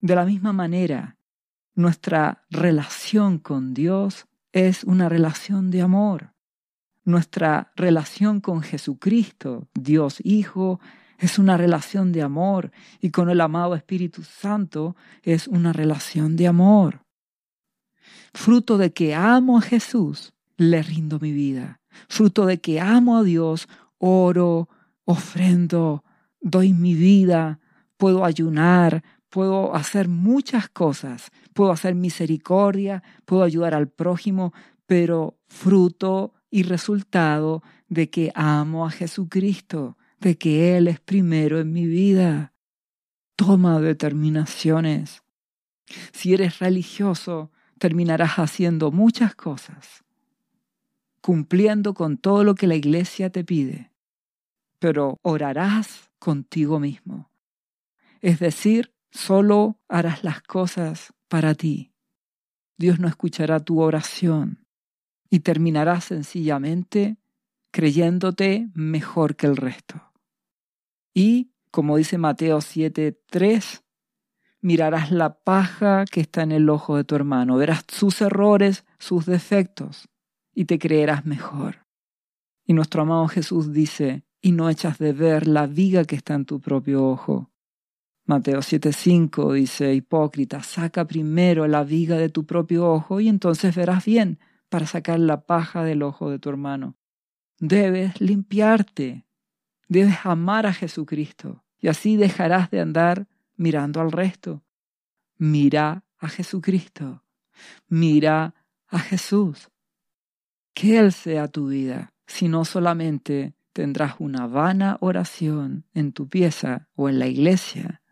De 0.00 0.14
la 0.14 0.24
misma 0.24 0.54
manera, 0.54 1.18
nuestra 1.74 2.46
relación 2.48 3.38
con 3.38 3.74
Dios 3.74 4.26
es 4.52 4.84
una 4.84 5.10
relación 5.10 5.70
de 5.70 5.82
amor. 5.82 6.32
Nuestra 7.04 7.72
relación 7.76 8.40
con 8.40 8.62
Jesucristo, 8.62 9.68
Dios 9.74 10.16
Hijo, 10.24 10.80
es 11.18 11.38
una 11.38 11.56
relación 11.56 12.12
de 12.12 12.22
amor 12.22 12.70
y 13.00 13.10
con 13.10 13.28
el 13.28 13.40
amado 13.40 13.74
Espíritu 13.74 14.22
Santo 14.22 14.96
es 15.22 15.48
una 15.48 15.72
relación 15.72 16.36
de 16.36 16.46
amor. 16.46 17.02
Fruto 18.32 18.78
de 18.78 18.92
que 18.92 19.14
amo 19.14 19.58
a 19.58 19.62
Jesús, 19.62 20.32
le 20.56 20.82
rindo 20.82 21.18
mi 21.18 21.32
vida. 21.32 21.80
Fruto 22.08 22.46
de 22.46 22.60
que 22.60 22.80
amo 22.80 23.18
a 23.18 23.24
Dios, 23.24 23.68
oro, 23.98 24.68
ofrendo, 25.04 26.04
doy 26.40 26.72
mi 26.72 26.94
vida, 26.94 27.58
puedo 27.96 28.24
ayunar, 28.24 29.02
puedo 29.28 29.74
hacer 29.74 30.08
muchas 30.08 30.68
cosas, 30.68 31.30
puedo 31.52 31.72
hacer 31.72 31.96
misericordia, 31.96 33.02
puedo 33.24 33.42
ayudar 33.42 33.74
al 33.74 33.88
prójimo, 33.88 34.52
pero 34.86 35.36
fruto 35.48 36.32
y 36.50 36.62
resultado 36.62 37.62
de 37.88 38.08
que 38.08 38.30
amo 38.34 38.86
a 38.86 38.90
Jesucristo, 38.90 39.97
de 40.20 40.36
que 40.36 40.76
Él 40.76 40.88
es 40.88 41.00
primero 41.00 41.60
en 41.60 41.72
mi 41.72 41.86
vida. 41.86 42.52
Toma 43.36 43.80
determinaciones. 43.80 45.22
Si 46.12 46.34
eres 46.34 46.58
religioso, 46.58 47.50
terminarás 47.78 48.38
haciendo 48.38 48.90
muchas 48.90 49.34
cosas, 49.34 50.04
cumpliendo 51.20 51.94
con 51.94 52.18
todo 52.18 52.44
lo 52.44 52.54
que 52.54 52.66
la 52.66 52.74
iglesia 52.74 53.30
te 53.30 53.44
pide, 53.44 53.92
pero 54.78 55.18
orarás 55.22 56.10
contigo 56.18 56.80
mismo. 56.80 57.30
Es 58.20 58.40
decir, 58.40 58.92
solo 59.10 59.78
harás 59.88 60.24
las 60.24 60.42
cosas 60.42 61.14
para 61.28 61.54
ti. 61.54 61.92
Dios 62.76 62.98
no 62.98 63.08
escuchará 63.08 63.60
tu 63.60 63.80
oración 63.80 64.66
y 65.30 65.40
terminarás 65.40 66.04
sencillamente 66.04 67.16
creyéndote 67.70 68.68
mejor 68.74 69.36
que 69.36 69.46
el 69.46 69.56
resto. 69.56 70.07
Y, 71.14 71.52
como 71.70 71.96
dice 71.96 72.18
Mateo 72.18 72.58
7:3, 72.60 73.82
mirarás 74.60 75.10
la 75.10 75.40
paja 75.40 76.04
que 76.04 76.20
está 76.20 76.42
en 76.42 76.52
el 76.52 76.68
ojo 76.68 76.96
de 76.96 77.04
tu 77.04 77.14
hermano, 77.14 77.56
verás 77.56 77.84
sus 77.88 78.20
errores, 78.20 78.84
sus 78.98 79.26
defectos, 79.26 80.08
y 80.54 80.64
te 80.64 80.78
creerás 80.78 81.24
mejor. 81.26 81.86
Y 82.64 82.72
nuestro 82.72 83.02
amado 83.02 83.28
Jesús 83.28 83.72
dice, 83.72 84.24
y 84.40 84.52
no 84.52 84.68
echas 84.68 84.98
de 84.98 85.12
ver 85.12 85.46
la 85.46 85.66
viga 85.66 86.04
que 86.04 86.16
está 86.16 86.34
en 86.34 86.44
tu 86.44 86.60
propio 86.60 87.04
ojo. 87.06 87.50
Mateo 88.24 88.60
7:5 88.60 89.54
dice, 89.54 89.94
hipócrita, 89.94 90.62
saca 90.62 91.06
primero 91.06 91.66
la 91.66 91.82
viga 91.82 92.16
de 92.16 92.28
tu 92.28 92.44
propio 92.44 92.90
ojo 92.90 93.20
y 93.20 93.28
entonces 93.28 93.74
verás 93.74 94.04
bien 94.04 94.38
para 94.68 94.86
sacar 94.86 95.18
la 95.18 95.46
paja 95.46 95.82
del 95.82 96.02
ojo 96.02 96.30
de 96.30 96.38
tu 96.38 96.50
hermano. 96.50 96.96
Debes 97.58 98.20
limpiarte, 98.20 99.24
debes 99.88 100.18
amar 100.24 100.66
a 100.66 100.72
Jesucristo 100.72 101.64
y 101.80 101.88
así 101.88 102.16
dejarás 102.16 102.70
de 102.70 102.80
andar 102.80 103.26
mirando 103.56 104.00
al 104.00 104.12
resto. 104.12 104.62
Mira 105.36 106.04
a 106.18 106.28
Jesucristo, 106.28 107.24
mira 107.88 108.54
a 108.88 108.98
Jesús. 108.98 109.70
Que 110.74 110.98
Él 110.98 111.12
sea 111.12 111.48
tu 111.48 111.68
vida, 111.68 112.12
si 112.26 112.48
no 112.48 112.64
solamente 112.64 113.54
tendrás 113.72 114.16
una 114.18 114.46
vana 114.46 114.96
oración 115.00 115.84
en 115.94 116.12
tu 116.12 116.28
pieza 116.28 116.88
o 116.94 117.08
en 117.08 117.18
la 117.18 117.26
iglesia, 117.26 118.02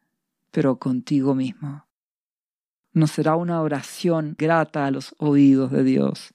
pero 0.51 0.79
contigo 0.79 1.35
mismo. 1.35 1.87
No 2.93 3.07
será 3.07 3.37
una 3.37 3.61
oración 3.61 4.35
grata 4.39 4.87
a 4.87 4.91
los 4.91 5.15
oídos 5.19 5.71
de 5.71 5.85
Dios. 5.85 6.35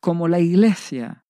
Como 0.00 0.28
la 0.28 0.38
iglesia 0.38 1.24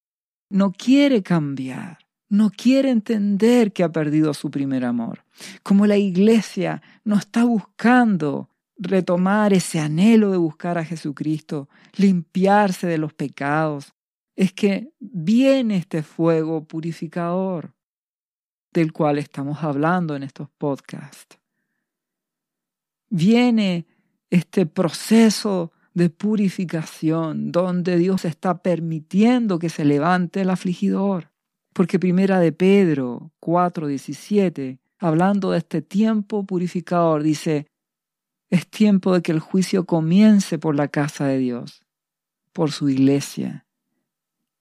no 0.51 0.73
quiere 0.73 1.23
cambiar, 1.23 1.99
no 2.31 2.51
quiere 2.51 2.91
entender 2.91 3.73
que 3.73 3.83
ha 3.83 3.93
perdido 3.93 4.33
su 4.33 4.51
primer 4.51 4.85
amor. 4.85 5.25
Como 5.63 5.87
la 5.87 5.99
iglesia 5.99 6.81
no 7.05 7.17
está 7.17 7.45
buscando 7.45 8.49
retomar 8.79 9.53
ese 9.53 9.81
anhelo 9.81 10.31
de 10.31 10.39
buscar 10.39 10.79
a 10.79 10.85
Jesucristo, 10.85 11.69
limpiarse 11.97 12.87
de 12.87 12.99
los 12.99 13.13
pecados, 13.13 13.93
es 14.37 14.53
que 14.53 14.93
viene 14.99 15.77
este 15.77 16.03
fuego 16.03 16.65
purificador 16.65 17.75
del 18.73 18.93
cual 18.93 19.19
estamos 19.19 19.63
hablando 19.63 20.15
en 20.15 20.23
estos 20.23 20.49
podcasts. 20.57 21.37
Viene 23.11 23.87
este 24.31 24.67
proceso 24.67 25.73
de 25.95 26.09
purificación 26.09 27.51
donde 27.51 27.99
Dios 27.99 28.25
está 28.25 28.63
permitiendo 28.63 29.59
que 29.59 29.69
se 29.69 29.85
levante 29.85 30.43
el 30.43 30.51
afligidor. 30.51 31.30
Porque 31.73 31.99
primera 31.99 32.41
de 32.41 32.53
Pedro 32.53 33.33
4:17, 33.41 34.79
hablando 34.99 35.53
de 35.53 35.59
este 35.59 35.83
tiempo 35.83 36.45
purificador, 36.45 37.23
dice, 37.23 37.67
es 38.51 38.67
tiempo 38.69 39.15
de 39.15 39.23
que 39.23 39.33
el 39.33 39.41
juicio 39.41 39.87
comience 39.87 40.59
por 40.59 40.75
la 40.75 40.89
casa 40.89 41.27
de 41.27 41.39
Dios, 41.39 41.83
por 42.53 42.73
su 42.73 42.89
iglesia. 42.89 43.65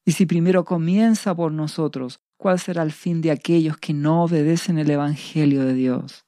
Y 0.05 0.11
si 0.11 0.25
primero 0.25 0.63
comienza 0.63 1.35
por 1.35 1.51
nosotros, 1.51 2.19
¿cuál 2.37 2.59
será 2.59 2.83
el 2.83 2.91
fin 2.91 3.21
de 3.21 3.31
aquellos 3.31 3.77
que 3.77 3.93
no 3.93 4.23
obedecen 4.23 4.77
el 4.77 4.89
Evangelio 4.89 5.65
de 5.65 5.73
Dios? 5.73 6.25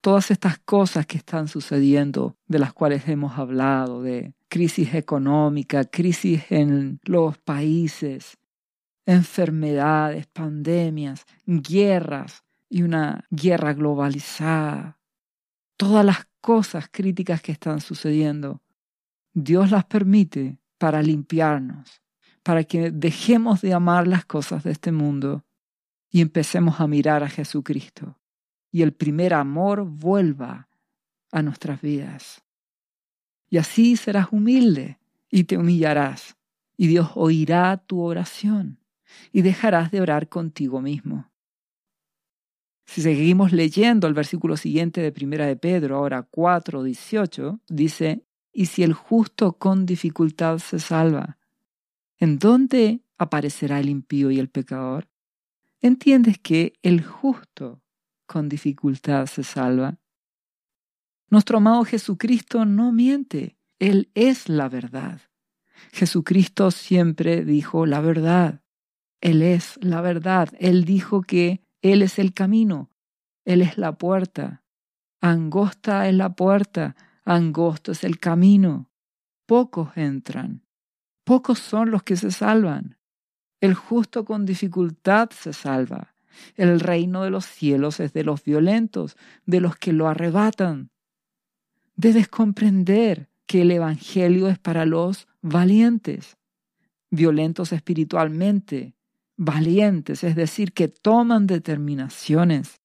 Todas 0.00 0.32
estas 0.32 0.58
cosas 0.58 1.06
que 1.06 1.16
están 1.16 1.46
sucediendo, 1.46 2.36
de 2.48 2.58
las 2.58 2.72
cuales 2.72 3.06
hemos 3.06 3.38
hablado, 3.38 4.02
de 4.02 4.34
crisis 4.48 4.94
económica, 4.94 5.84
crisis 5.84 6.42
en 6.50 6.98
los 7.04 7.38
países, 7.38 8.36
enfermedades, 9.06 10.26
pandemias, 10.26 11.26
guerras 11.46 12.44
y 12.68 12.82
una 12.82 13.24
guerra 13.30 13.74
globalizada. 13.74 14.98
Todas 15.76 16.04
las 16.04 16.26
cosas 16.40 16.88
críticas 16.90 17.42
que 17.42 17.52
están 17.52 17.80
sucediendo, 17.80 18.62
Dios 19.32 19.70
las 19.70 19.84
permite 19.84 20.58
para 20.78 21.02
limpiarnos, 21.02 22.02
para 22.42 22.64
que 22.64 22.90
dejemos 22.90 23.60
de 23.60 23.72
amar 23.74 24.06
las 24.06 24.24
cosas 24.24 24.64
de 24.64 24.72
este 24.72 24.92
mundo 24.92 25.44
y 26.10 26.20
empecemos 26.20 26.80
a 26.80 26.86
mirar 26.86 27.22
a 27.22 27.28
Jesucristo 27.28 28.18
y 28.70 28.82
el 28.82 28.92
primer 28.92 29.34
amor 29.34 29.84
vuelva 29.84 30.68
a 31.30 31.42
nuestras 31.42 31.80
vidas. 31.80 32.42
Y 33.48 33.58
así 33.58 33.96
serás 33.96 34.28
humilde 34.32 34.98
y 35.30 35.44
te 35.44 35.58
humillarás 35.58 36.36
y 36.76 36.86
Dios 36.86 37.10
oirá 37.14 37.76
tu 37.76 38.00
oración 38.00 38.81
y 39.32 39.42
dejarás 39.42 39.90
de 39.90 40.00
orar 40.00 40.28
contigo 40.28 40.80
mismo. 40.80 41.30
Si 42.84 43.00
seguimos 43.00 43.52
leyendo 43.52 44.06
el 44.06 44.14
versículo 44.14 44.56
siguiente 44.56 45.00
de 45.00 45.12
Primera 45.12 45.46
de 45.46 45.56
Pedro, 45.56 45.96
ahora 45.96 46.22
4, 46.30 46.82
18, 46.82 47.60
dice, 47.68 48.24
y 48.52 48.66
si 48.66 48.82
el 48.82 48.92
justo 48.92 49.54
con 49.54 49.86
dificultad 49.86 50.58
se 50.58 50.78
salva, 50.78 51.38
¿en 52.18 52.38
dónde 52.38 53.00
aparecerá 53.16 53.80
el 53.80 53.88
impío 53.88 54.30
y 54.30 54.38
el 54.38 54.48
pecador? 54.48 55.08
¿Entiendes 55.80 56.38
que 56.38 56.74
el 56.82 57.02
justo 57.02 57.82
con 58.26 58.48
dificultad 58.48 59.26
se 59.26 59.42
salva? 59.42 59.98
Nuestro 61.28 61.58
amado 61.58 61.84
Jesucristo 61.84 62.64
no 62.64 62.92
miente, 62.92 63.56
Él 63.78 64.10
es 64.14 64.48
la 64.48 64.68
verdad. 64.68 65.22
Jesucristo 65.92 66.70
siempre 66.70 67.44
dijo 67.44 67.86
la 67.86 68.00
verdad. 68.00 68.61
Él 69.22 69.40
es 69.40 69.78
la 69.80 70.02
verdad. 70.02 70.50
Él 70.58 70.84
dijo 70.84 71.22
que 71.22 71.62
Él 71.80 72.02
es 72.02 72.18
el 72.18 72.34
camino, 72.34 72.90
Él 73.46 73.62
es 73.62 73.78
la 73.78 73.96
puerta. 73.96 74.62
Angosta 75.20 76.08
es 76.08 76.14
la 76.14 76.34
puerta, 76.34 76.96
angosto 77.24 77.92
es 77.92 78.02
el 78.02 78.18
camino. 78.18 78.90
Pocos 79.46 79.96
entran, 79.96 80.66
pocos 81.24 81.60
son 81.60 81.92
los 81.92 82.02
que 82.02 82.16
se 82.16 82.32
salvan. 82.32 82.98
El 83.60 83.74
justo 83.74 84.24
con 84.24 84.44
dificultad 84.44 85.30
se 85.30 85.52
salva. 85.52 86.14
El 86.56 86.80
reino 86.80 87.22
de 87.22 87.30
los 87.30 87.44
cielos 87.44 88.00
es 88.00 88.12
de 88.12 88.24
los 88.24 88.42
violentos, 88.42 89.16
de 89.46 89.60
los 89.60 89.76
que 89.76 89.92
lo 89.92 90.08
arrebatan. 90.08 90.90
Debes 91.94 92.26
comprender 92.26 93.30
que 93.46 93.62
el 93.62 93.70
Evangelio 93.70 94.48
es 94.48 94.58
para 94.58 94.84
los 94.84 95.28
valientes, 95.42 96.38
violentos 97.10 97.72
espiritualmente, 97.72 98.96
valientes, 99.44 100.24
es 100.24 100.36
decir, 100.36 100.72
que 100.72 100.88
toman 100.88 101.46
determinaciones, 101.46 102.80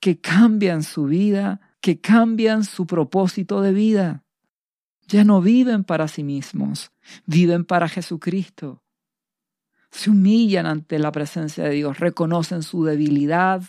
que 0.00 0.20
cambian 0.20 0.82
su 0.82 1.04
vida, 1.04 1.60
que 1.80 2.00
cambian 2.00 2.64
su 2.64 2.86
propósito 2.86 3.60
de 3.60 3.72
vida. 3.72 4.24
Ya 5.06 5.24
no 5.24 5.40
viven 5.40 5.84
para 5.84 6.06
sí 6.06 6.22
mismos, 6.22 6.92
viven 7.26 7.64
para 7.64 7.88
Jesucristo. 7.88 8.82
Se 9.90 10.10
humillan 10.10 10.66
ante 10.66 10.98
la 10.98 11.10
presencia 11.12 11.64
de 11.64 11.70
Dios, 11.70 11.98
reconocen 11.98 12.62
su 12.62 12.84
debilidad, 12.84 13.62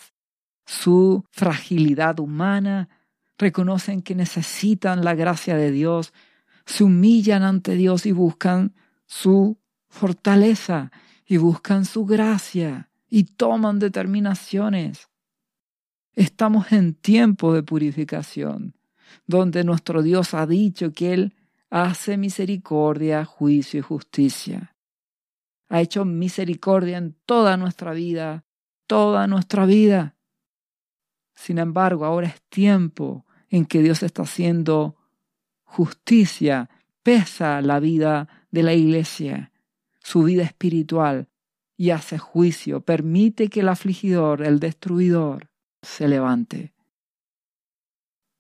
su 0.66 1.24
fragilidad 1.32 2.20
humana, 2.20 2.90
reconocen 3.38 4.02
que 4.02 4.16
necesitan 4.16 5.04
la 5.04 5.16
gracia 5.16 5.56
de 5.56 5.72
Dios, 5.72 6.14
se 6.66 6.84
humillan 6.84 7.42
ante 7.42 7.74
Dios 7.74 8.06
y 8.06 8.12
buscan 8.12 8.76
su 9.08 9.58
fortaleza 9.88 10.92
y 11.30 11.38
buscan 11.38 11.86
su 11.86 12.06
gracia 12.08 12.90
y 13.08 13.24
toman 13.24 13.78
determinaciones. 13.78 15.10
Estamos 16.16 16.72
en 16.72 16.96
tiempo 16.96 17.54
de 17.54 17.62
purificación, 17.62 18.76
donde 19.28 19.64
nuestro 19.64 20.02
Dios 20.02 20.34
ha 20.34 20.48
dicho 20.48 20.92
que 20.92 21.14
Él 21.14 21.36
hace 21.70 22.18
misericordia, 22.18 23.26
juicio 23.26 23.80
y 23.80 23.84
justicia. 23.84 24.76
Ha 25.70 25.82
hecho 25.82 26.04
misericordia 26.04 26.98
en 26.98 27.16
toda 27.28 27.58
nuestra 27.58 27.94
vida, 27.94 28.44
toda 28.88 29.28
nuestra 29.28 29.68
vida. 29.68 30.16
Sin 31.36 31.60
embargo, 31.60 32.06
ahora 32.06 32.30
es 32.30 32.42
tiempo 32.50 33.28
en 33.50 33.68
que 33.68 33.84
Dios 33.84 34.02
está 34.02 34.24
haciendo 34.24 34.96
justicia, 35.64 36.72
pesa 37.04 37.62
la 37.62 37.80
vida 37.80 38.48
de 38.50 38.64
la 38.64 38.74
iglesia, 38.74 39.52
su 40.10 40.24
vida 40.24 40.42
espiritual, 40.42 41.28
y 41.78 41.92
hace 41.92 42.18
juicio, 42.18 42.82
permite 42.82 43.48
que 43.48 43.60
el 43.60 43.70
afligidor, 43.70 44.42
el 44.42 44.60
destruidor, 44.60 45.52
se 45.84 46.08
levante. 46.08 46.74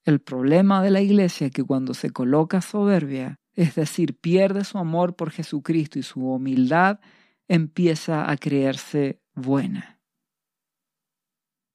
El 0.03 0.19
problema 0.19 0.81
de 0.81 0.89
la 0.89 1.01
iglesia 1.01 1.47
es 1.47 1.53
que 1.53 1.63
cuando 1.63 1.93
se 1.93 2.09
coloca 2.09 2.61
soberbia, 2.61 3.39
es 3.53 3.75
decir, 3.75 4.17
pierde 4.17 4.63
su 4.63 4.79
amor 4.79 5.15
por 5.15 5.29
Jesucristo 5.29 5.99
y 5.99 6.03
su 6.03 6.25
humildad, 6.25 7.01
empieza 7.47 8.31
a 8.31 8.35
creerse 8.37 9.21
buena. 9.35 9.99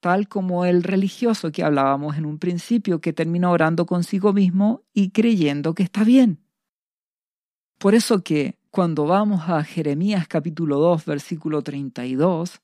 Tal 0.00 0.26
como 0.26 0.64
el 0.64 0.83
religioso 0.83 1.52
que 1.52 1.62
hablábamos 1.62 2.16
en 2.16 2.26
un 2.26 2.40
principio, 2.40 3.00
que 3.00 3.12
termina 3.12 3.48
orando 3.48 3.87
consigo 3.87 4.33
mismo 4.33 4.83
y 4.92 5.11
creyendo 5.11 5.72
que 5.72 5.85
está 5.85 6.02
bien. 6.02 6.40
Por 7.78 7.94
eso 7.94 8.24
que 8.24 8.59
cuando 8.74 9.06
vamos 9.06 9.48
a 9.48 9.62
Jeremías 9.62 10.26
capítulo 10.26 10.80
2, 10.80 11.04
versículo 11.04 11.62
32, 11.62 12.60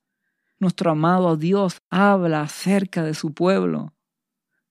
nuestro 0.59 0.91
amado 0.91 1.37
Dios 1.37 1.83
habla 1.89 2.41
acerca 2.41 3.05
de 3.05 3.15
su 3.15 3.33
pueblo, 3.33 3.95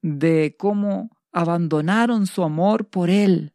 de 0.02 0.58
cómo 0.60 1.18
abandonaron 1.32 2.28
su 2.28 2.44
amor 2.44 2.90
por 2.90 3.10
Él. 3.10 3.54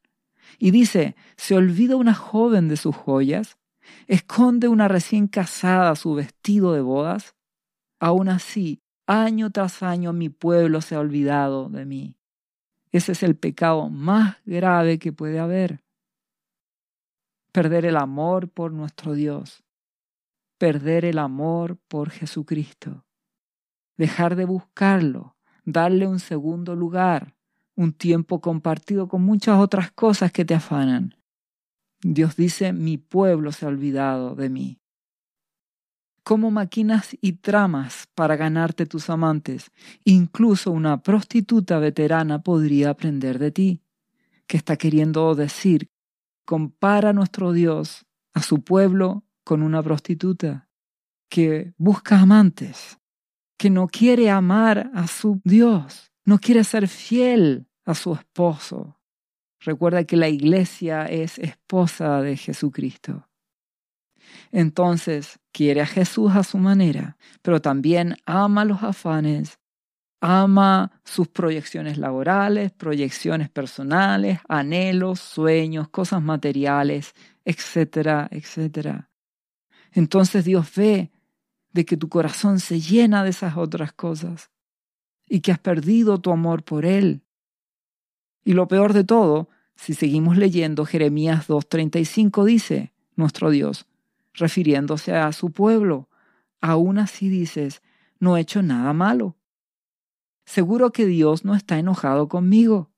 Y 0.59 0.71
dice, 0.71 1.15
se 1.37 1.57
olvida 1.57 1.97
una 1.97 2.15
joven 2.15 2.69
de 2.69 2.79
sus 2.79 2.97
joyas, 2.97 3.59
esconde 4.07 4.69
una 4.69 4.89
recién 4.89 5.29
casada 5.29 5.95
su 5.95 6.15
vestido 6.15 6.73
de 6.73 6.81
bodas. 6.81 7.35
Aún 8.01 8.31
así, 8.31 8.81
año 9.07 9.51
tras 9.51 9.83
año 9.83 10.15
mi 10.15 10.31
pueblo 10.31 10.81
se 10.81 10.95
ha 10.95 11.01
olvidado 11.01 11.69
de 11.69 11.85
mí. 11.85 12.17
Ese 12.93 13.13
es 13.13 13.23
el 13.23 13.37
pecado 13.37 13.91
más 13.91 14.39
grave 14.47 14.99
que 14.99 15.13
puede 15.13 15.39
haber 15.39 15.84
perder 17.55 17.87
el 17.87 17.97
amor 17.97 18.49
por 18.49 18.73
nuestro 18.73 19.15
Dios, 19.15 19.63
perder 20.59 21.05
el 21.05 21.21
amor 21.21 21.79
por 21.87 22.11
Jesucristo, 22.11 23.05
dejar 23.97 24.35
de 24.35 24.45
buscarlo, 24.45 25.37
darle 25.65 26.09
un 26.09 26.19
segundo 26.19 26.75
lugar, 26.75 27.37
un 27.77 27.93
tiempo 27.93 28.41
compartido 28.41 29.07
con 29.07 29.23
muchas 29.23 29.61
otras 29.61 29.93
cosas 29.93 30.33
que 30.33 30.45
te 30.45 30.55
afanan. 30.55 31.15
Dios 32.03 32.35
dice, 32.35 32.73
mi 32.73 32.99
pueblo 32.99 33.53
se 33.53 33.67
ha 33.67 33.69
olvidado 33.69 34.35
de 34.35 34.51
mí. 34.51 34.81
Como 36.25 36.51
maquinas 36.51 37.17
y 37.21 37.35
tramas 37.35 38.09
para 38.17 38.35
ganarte 38.35 38.85
tus 38.85 39.09
amantes, 39.11 39.71
incluso 40.03 40.73
una 40.73 41.05
prostituta 41.05 41.79
veterana 41.79 42.43
podría 42.43 42.91
aprender 42.91 43.39
de 43.39 43.53
ti. 43.53 43.81
¿Qué 44.49 44.57
está 44.57 44.77
queriendo 44.77 45.37
decir 45.37 45.94
compara 46.45 47.11
a 47.11 47.13
nuestro 47.13 47.53
Dios, 47.53 48.07
a 48.33 48.43
su 48.43 48.63
pueblo, 48.63 49.25
con 49.45 49.63
una 49.63 49.83
prostituta 49.83 50.69
que 51.29 51.75
busca 51.77 52.21
amantes, 52.21 52.99
que 53.59 53.71
no 53.71 53.89
quiere 53.89 54.31
amar 54.31 54.91
a 54.95 55.07
su 55.07 55.41
Dios, 55.45 56.13
no 56.25 56.39
quiere 56.39 56.65
ser 56.65 56.89
fiel 56.89 57.67
a 57.85 57.95
su 57.95 58.15
esposo. 58.15 58.99
Recuerda 59.61 60.05
que 60.05 60.17
la 60.17 60.29
iglesia 60.29 61.07
es 61.07 61.39
esposa 61.39 62.21
de 62.21 62.37
Jesucristo. 62.37 63.29
Entonces, 64.53 65.39
quiere 65.53 65.81
a 65.81 65.87
Jesús 65.87 66.35
a 66.35 66.43
su 66.43 66.59
manera, 66.59 67.17
pero 67.43 67.61
también 67.61 68.17
ama 68.27 68.65
los 68.65 68.83
afanes 68.83 69.59
ama 70.27 70.91
sus 71.05 71.29
proyecciones 71.29 71.99
laborales, 71.99 72.73
proyecciones 72.73 73.51
personales, 73.51 74.39
anhelos, 74.49 75.21
sueños, 75.21 75.91
cosas 75.91 76.23
materiales, 76.23 77.13
etcétera, 77.45 78.29
etcétera. 78.31 79.11
Entonces 79.93 80.47
Dios 80.47 80.75
ve 80.75 81.13
de 81.73 81.85
que 81.85 81.99
tu 81.99 82.09
corazón 82.09 82.59
se 82.59 82.81
llena 82.81 83.23
de 83.23 83.31
esas 83.31 83.59
otras 83.59 83.93
cosas 83.93 84.51
y 85.29 85.41
que 85.41 85.53
has 85.53 85.59
perdido 85.59 86.19
tu 86.19 86.33
amor 86.33 86.65
por 86.65 86.87
Él. 86.87 87.21
Y 88.45 88.55
lo 88.55 88.67
peor 88.67 88.95
de 88.95 89.05
todo, 89.05 89.51
si 89.77 89.93
seguimos 89.93 90.39
leyendo 90.39 90.87
Jeremías 90.87 91.49
2.35 91.49 92.47
dice, 92.47 92.95
nuestro 93.15 93.51
Dios, 93.51 93.85
refiriéndose 94.33 95.15
a 95.15 95.31
su 95.33 95.51
pueblo, 95.51 96.09
aún 96.63 96.99
así 96.99 97.29
dices, 97.29 97.83
no 98.19 98.39
he 98.39 98.41
hecho 98.41 98.63
nada 98.63 98.95
malo 98.95 99.37
seguro 100.45 100.93
que 100.93 101.07
Dios 101.07 101.45
no 101.45 101.55
está 101.55 101.79
enojado 101.79 102.29
conmigo. 102.29 102.91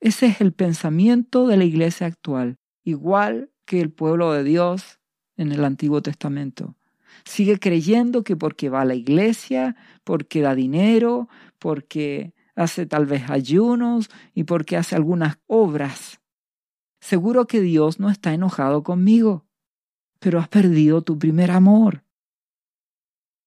Ese 0.00 0.26
es 0.26 0.40
el 0.40 0.52
pensamiento 0.52 1.46
de 1.46 1.56
la 1.56 1.64
iglesia 1.64 2.06
actual, 2.06 2.56
igual 2.84 3.50
que 3.66 3.80
el 3.80 3.90
pueblo 3.90 4.32
de 4.32 4.44
Dios 4.44 4.98
en 5.36 5.52
el 5.52 5.64
Antiguo 5.64 6.02
Testamento. 6.02 6.76
Sigue 7.24 7.58
creyendo 7.58 8.24
que 8.24 8.36
porque 8.36 8.68
va 8.70 8.82
a 8.82 8.84
la 8.84 8.94
iglesia, 8.94 9.76
porque 10.04 10.40
da 10.40 10.54
dinero, 10.54 11.28
porque 11.58 12.34
hace 12.54 12.86
tal 12.86 13.06
vez 13.06 13.28
ayunos 13.30 14.10
y 14.34 14.44
porque 14.44 14.76
hace 14.76 14.96
algunas 14.96 15.38
obras. 15.46 16.20
Seguro 17.00 17.46
que 17.46 17.60
Dios 17.60 18.00
no 18.00 18.10
está 18.10 18.32
enojado 18.32 18.82
conmigo, 18.82 19.46
pero 20.18 20.38
has 20.38 20.48
perdido 20.48 21.02
tu 21.02 21.18
primer 21.18 21.50
amor. 21.50 22.04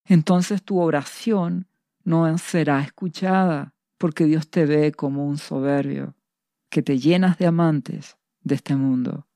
Entonces 0.06 0.64
tu 0.64 0.80
oración 0.80 1.68
no 2.04 2.38
será 2.38 2.82
escuchada, 2.82 3.74
porque 3.98 4.26
Dios 4.26 4.50
te 4.50 4.66
ve 4.66 4.92
como 4.92 5.26
un 5.26 5.38
soberbio, 5.38 6.16
que 6.70 6.82
te 6.82 7.00
llenas 7.00 7.38
de 7.38 7.48
amantes 7.48 8.18
de 8.42 8.56
este 8.56 8.76
mundo 8.76 9.28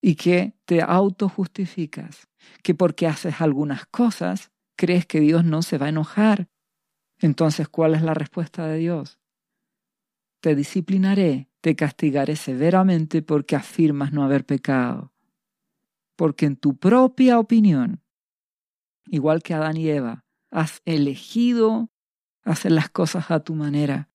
y 0.00 0.14
que 0.14 0.54
te 0.64 0.82
autojustificas, 0.82 2.28
que 2.62 2.74
porque 2.74 3.06
haces 3.06 3.40
algunas 3.40 3.86
cosas 3.86 4.50
crees 4.76 5.06
que 5.06 5.20
Dios 5.20 5.44
no 5.44 5.62
se 5.62 5.76
va 5.76 5.86
a 5.86 5.90
enojar. 5.90 6.48
Entonces, 7.20 7.68
¿cuál 7.68 7.94
es 7.94 8.02
la 8.02 8.14
respuesta 8.14 8.66
de 8.66 8.78
Dios? 8.78 9.18
Te 10.40 10.54
disciplinaré, 10.54 11.50
te 11.60 11.74
castigaré 11.74 12.36
severamente 12.36 13.22
porque 13.22 13.56
afirmas 13.56 14.12
no 14.12 14.22
haber 14.22 14.46
pecado. 14.46 15.12
Porque 16.16 16.46
en 16.46 16.56
tu 16.56 16.76
propia 16.76 17.40
opinión, 17.40 18.02
igual 19.06 19.42
que 19.42 19.54
Adán 19.54 19.76
y 19.76 19.88
Eva, 19.88 20.24
has 20.50 20.82
elegido 20.84 21.90
hacer 22.42 22.72
las 22.72 22.88
cosas 22.88 23.30
a 23.30 23.40
tu 23.40 23.54
manera. 23.54 24.08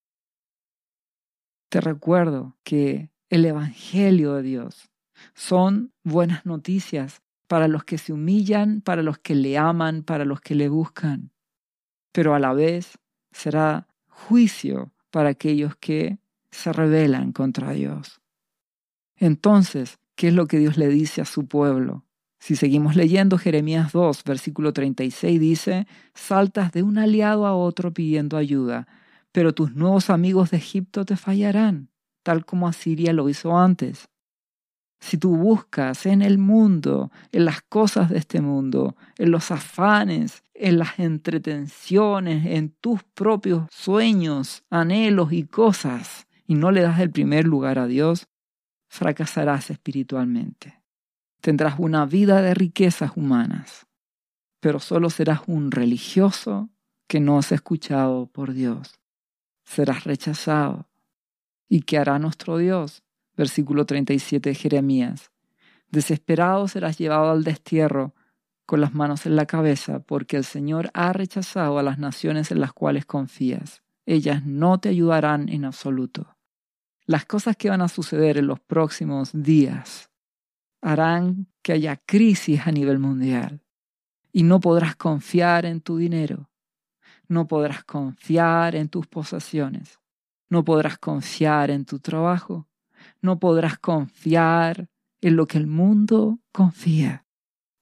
Te 1.70 1.82
recuerdo 1.82 2.58
que 2.64 3.12
el 3.30 3.46
Evangelio 3.46 4.34
de 4.36 4.44
Dios 4.44 4.92
son 5.34 5.94
buenas 6.04 6.46
noticias 6.46 7.22
para 7.48 7.68
los 7.68 7.84
que 7.84 7.98
se 7.98 8.14
humillan, 8.14 8.82
para 8.82 9.04
los 9.04 9.20
que 9.20 9.36
le 9.36 9.58
aman, 9.58 10.04
para 10.04 10.26
los 10.26 10.42
que 10.42 10.56
le 10.56 10.70
buscan, 10.70 11.32
pero 12.12 12.34
a 12.34 12.40
la 12.40 12.54
vez 12.54 12.98
será 13.32 13.88
juicio 14.08 14.92
para 15.12 15.30
aquellos 15.30 15.76
que 15.76 16.20
se 16.52 16.72
rebelan 16.74 17.32
contra 17.32 17.72
Dios. 17.72 18.22
Entonces, 19.16 20.00
¿qué 20.16 20.30
es 20.30 20.34
lo 20.34 20.48
que 20.48 20.58
Dios 20.58 20.78
le 20.78 20.88
dice 20.88 21.22
a 21.22 21.26
su 21.26 21.48
pueblo? 21.48 22.06
Si 22.44 22.58
seguimos 22.58 22.98
leyendo 22.98 23.38
Jeremías 23.38 23.94
2, 23.94 24.26
versículo 24.26 24.74
36 24.74 25.40
dice, 25.40 25.88
saltas 26.14 26.74
de 26.74 26.84
un 26.84 26.98
aliado 26.98 27.46
a 27.46 27.56
otro 27.56 27.94
pidiendo 27.94 28.36
ayuda, 28.36 28.86
pero 29.32 29.54
tus 29.54 29.76
nuevos 29.76 30.10
amigos 30.10 30.52
de 30.52 30.58
Egipto 30.58 31.06
te 31.06 31.16
fallarán, 31.16 31.88
tal 32.22 32.46
como 32.46 32.68
Asiria 32.68 33.14
lo 33.14 33.30
hizo 33.30 33.58
antes. 33.58 34.10
Si 35.00 35.18
tú 35.18 35.38
buscas 35.38 36.06
en 36.06 36.22
el 36.22 36.38
mundo, 36.38 37.12
en 37.32 37.46
las 37.46 37.62
cosas 37.62 38.10
de 38.10 38.18
este 38.18 38.42
mundo, 38.42 38.98
en 39.18 39.32
los 39.32 39.50
afanes, 39.50 40.44
en 40.54 40.80
las 40.80 41.00
entretenciones, 41.00 42.46
en 42.46 42.72
tus 42.72 43.04
propios 43.04 43.68
sueños, 43.72 44.66
anhelos 44.70 45.32
y 45.32 45.44
cosas, 45.44 46.28
y 46.46 46.56
no 46.56 46.72
le 46.72 46.82
das 46.82 47.00
el 47.00 47.10
primer 47.10 47.46
lugar 47.46 47.80
a 47.80 47.88
Dios, 47.88 48.28
fracasarás 48.90 49.70
espiritualmente. 49.70 50.83
Tendrás 51.44 51.76
una 51.78 52.06
vida 52.06 52.42
de 52.42 52.54
riquezas 52.54 53.12
humanas, 53.18 53.86
pero 54.62 54.80
solo 54.80 55.10
serás 55.10 55.42
un 55.46 55.72
religioso 55.72 56.70
que 57.06 57.20
no 57.20 57.38
has 57.38 57.52
escuchado 57.52 58.28
por 58.28 58.54
Dios. 58.54 59.02
Serás 59.66 60.06
rechazado. 60.06 60.88
¿Y 61.68 61.82
qué 61.82 61.98
hará 61.98 62.18
nuestro 62.18 62.60
Dios? 62.60 63.04
Versículo 63.36 63.86
37 63.86 64.52
de 64.52 64.56
Jeremías. 64.56 65.32
Desesperado 65.90 66.70
serás 66.70 66.98
llevado 66.98 67.32
al 67.32 67.44
destierro 67.44 68.16
con 68.66 68.80
las 68.80 68.94
manos 68.94 69.26
en 69.26 69.36
la 69.36 69.46
cabeza, 69.46 70.00
porque 70.00 70.38
el 70.38 70.46
Señor 70.46 70.92
ha 70.94 71.12
rechazado 71.12 71.78
a 71.78 71.84
las 71.84 72.00
naciones 72.00 72.52
en 72.52 72.62
las 72.62 72.72
cuales 72.72 73.06
confías. 73.06 73.84
Ellas 74.06 74.46
no 74.46 74.80
te 74.80 74.88
ayudarán 74.88 75.50
en 75.50 75.66
absoluto. 75.66 76.38
Las 77.06 77.26
cosas 77.26 77.58
que 77.58 77.70
van 77.70 77.82
a 77.82 77.90
suceder 77.90 78.38
en 78.38 78.48
los 78.48 78.62
próximos 78.62 79.32
días 79.34 80.10
harán 80.84 81.48
que 81.62 81.72
haya 81.72 81.96
crisis 82.06 82.68
a 82.68 82.72
nivel 82.72 83.00
mundial 83.00 83.64
y 84.32 84.44
no 84.44 84.60
podrás 84.60 84.96
confiar 84.96 85.66
en 85.66 85.80
tu 85.80 85.98
dinero, 85.98 86.50
no 87.28 87.48
podrás 87.48 87.84
confiar 87.86 88.76
en 88.76 88.90
tus 88.90 89.08
posesiones, 89.08 90.00
no 90.50 90.64
podrás 90.64 90.98
confiar 90.98 91.72
en 91.72 91.86
tu 91.86 92.00
trabajo, 92.00 92.68
no 93.22 93.40
podrás 93.40 93.80
confiar 93.80 94.90
en 95.22 95.36
lo 95.38 95.48
que 95.48 95.58
el 95.58 95.68
mundo 95.68 96.40
confía. 96.52 97.26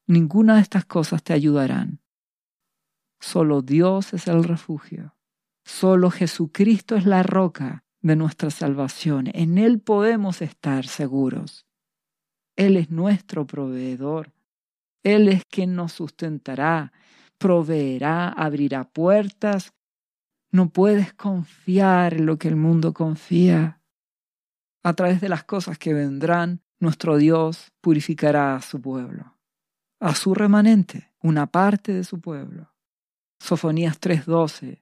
Ninguna 0.06 0.56
de 0.56 0.62
estas 0.62 0.86
cosas 0.86 1.24
te 1.24 1.34
ayudarán. 1.34 2.02
Solo 3.20 3.62
Dios 3.62 4.14
es 4.14 4.28
el 4.28 4.44
refugio. 4.44 5.16
Solo 5.64 6.12
Jesucristo 6.12 6.96
es 6.96 7.06
la 7.06 7.24
roca 7.24 7.84
de 8.02 8.16
nuestra 8.16 8.50
salvación. 8.52 9.30
En 9.34 9.58
Él 9.58 9.80
podemos 9.80 10.42
estar 10.42 10.86
seguros. 10.86 11.66
Él 12.56 12.78
es 12.78 12.92
nuestro 12.92 13.48
proveedor. 13.48 14.32
Él 15.04 15.28
es 15.28 15.46
quien 15.46 15.76
nos 15.76 15.94
sustentará, 15.94 16.92
proveerá, 17.38 18.30
abrirá 18.30 18.84
puertas. 18.84 19.74
No 20.52 20.70
puedes 20.70 21.14
confiar 21.14 22.14
en 22.14 22.26
lo 22.26 22.38
que 22.38 22.48
el 22.48 22.56
mundo 22.56 22.94
confía. 22.94 23.82
A 24.84 24.94
través 24.94 25.22
de 25.22 25.30
las 25.30 25.44
cosas 25.44 25.78
que 25.78 25.94
vendrán, 25.94 26.62
nuestro 26.80 27.18
Dios 27.18 27.72
purificará 27.82 28.56
a 28.56 28.62
su 28.62 28.82
pueblo, 28.82 29.38
a 30.00 30.16
su 30.16 30.34
remanente, 30.34 31.12
una 31.22 31.48
parte 31.48 31.94
de 31.94 32.04
su 32.04 32.20
pueblo. 32.20 32.74
Sofonías 33.40 34.00
3:12 34.00 34.82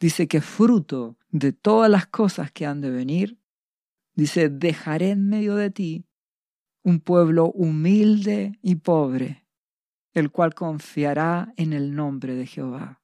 dice 0.00 0.26
que 0.26 0.40
fruto 0.40 1.16
de 1.30 1.52
todas 1.52 1.90
las 1.90 2.06
cosas 2.06 2.50
que 2.50 2.66
han 2.66 2.80
de 2.80 2.90
venir, 2.90 3.38
dice, 4.14 4.48
dejaré 4.48 5.10
en 5.10 5.28
medio 5.28 5.54
de 5.54 5.70
ti 5.70 6.06
un 6.82 7.00
pueblo 7.00 7.50
humilde 7.52 8.58
y 8.62 8.76
pobre, 8.76 9.46
el 10.12 10.30
cual 10.30 10.54
confiará 10.54 11.52
en 11.56 11.72
el 11.72 11.94
nombre 11.94 12.34
de 12.34 12.46
Jehová. 12.46 13.02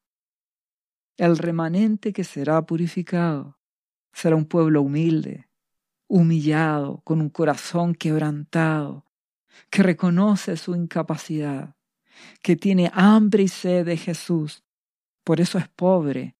El 1.16 1.38
remanente 1.38 2.12
que 2.12 2.24
será 2.24 2.64
purificado 2.64 3.58
será 4.12 4.36
un 4.36 4.46
pueblo 4.46 4.82
humilde, 4.82 5.48
humillado, 6.08 7.02
con 7.04 7.20
un 7.20 7.28
corazón 7.28 7.94
quebrantado, 7.94 9.04
que 9.70 9.82
reconoce 9.82 10.56
su 10.56 10.74
incapacidad, 10.74 11.76
que 12.42 12.56
tiene 12.56 12.90
hambre 12.94 13.42
y 13.44 13.48
sed 13.48 13.84
de 13.84 13.96
Jesús. 13.96 14.64
Por 15.22 15.40
eso 15.40 15.58
es 15.58 15.68
pobre, 15.68 16.36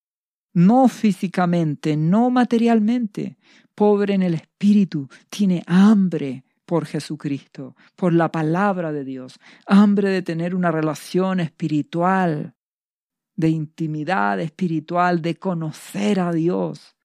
no 0.54 0.88
físicamente, 0.88 1.98
no 1.98 2.30
materialmente, 2.30 3.36
pobre 3.74 4.14
en 4.14 4.22
el 4.22 4.32
espíritu, 4.32 5.08
tiene 5.28 5.62
hambre 5.66 6.45
por 6.66 6.84
Jesucristo, 6.84 7.76
por 7.94 8.12
la 8.12 8.30
palabra 8.30 8.92
de 8.92 9.04
Dios, 9.04 9.38
hambre 9.66 10.10
de 10.10 10.22
tener 10.22 10.54
una 10.54 10.70
relación 10.70 11.40
espiritual, 11.40 12.54
de 13.36 13.48
intimidad 13.50 14.40
espiritual, 14.40 15.22
de 15.22 15.36
conocer 15.36 16.20
a 16.20 16.32
Dios. 16.32 16.96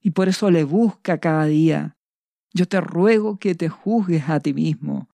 Y 0.00 0.10
por 0.10 0.28
eso 0.28 0.50
le 0.50 0.64
busca 0.64 1.18
cada 1.18 1.46
día. 1.46 1.96
Yo 2.54 2.66
te 2.66 2.80
ruego 2.80 3.38
que 3.38 3.54
te 3.54 3.68
juzgues 3.68 4.28
a 4.28 4.40
ti 4.40 4.54
mismo. 4.54 5.08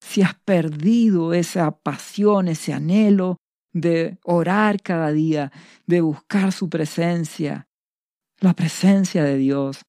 Si 0.00 0.22
has 0.22 0.34
perdido 0.34 1.32
esa 1.32 1.70
pasión, 1.70 2.48
ese 2.48 2.72
anhelo 2.72 3.36
de 3.72 4.18
orar 4.24 4.80
cada 4.82 5.12
día, 5.12 5.52
de 5.86 6.00
buscar 6.00 6.52
su 6.52 6.68
presencia, 6.68 7.68
la 8.40 8.54
presencia 8.54 9.24
de 9.24 9.36
Dios, 9.36 9.82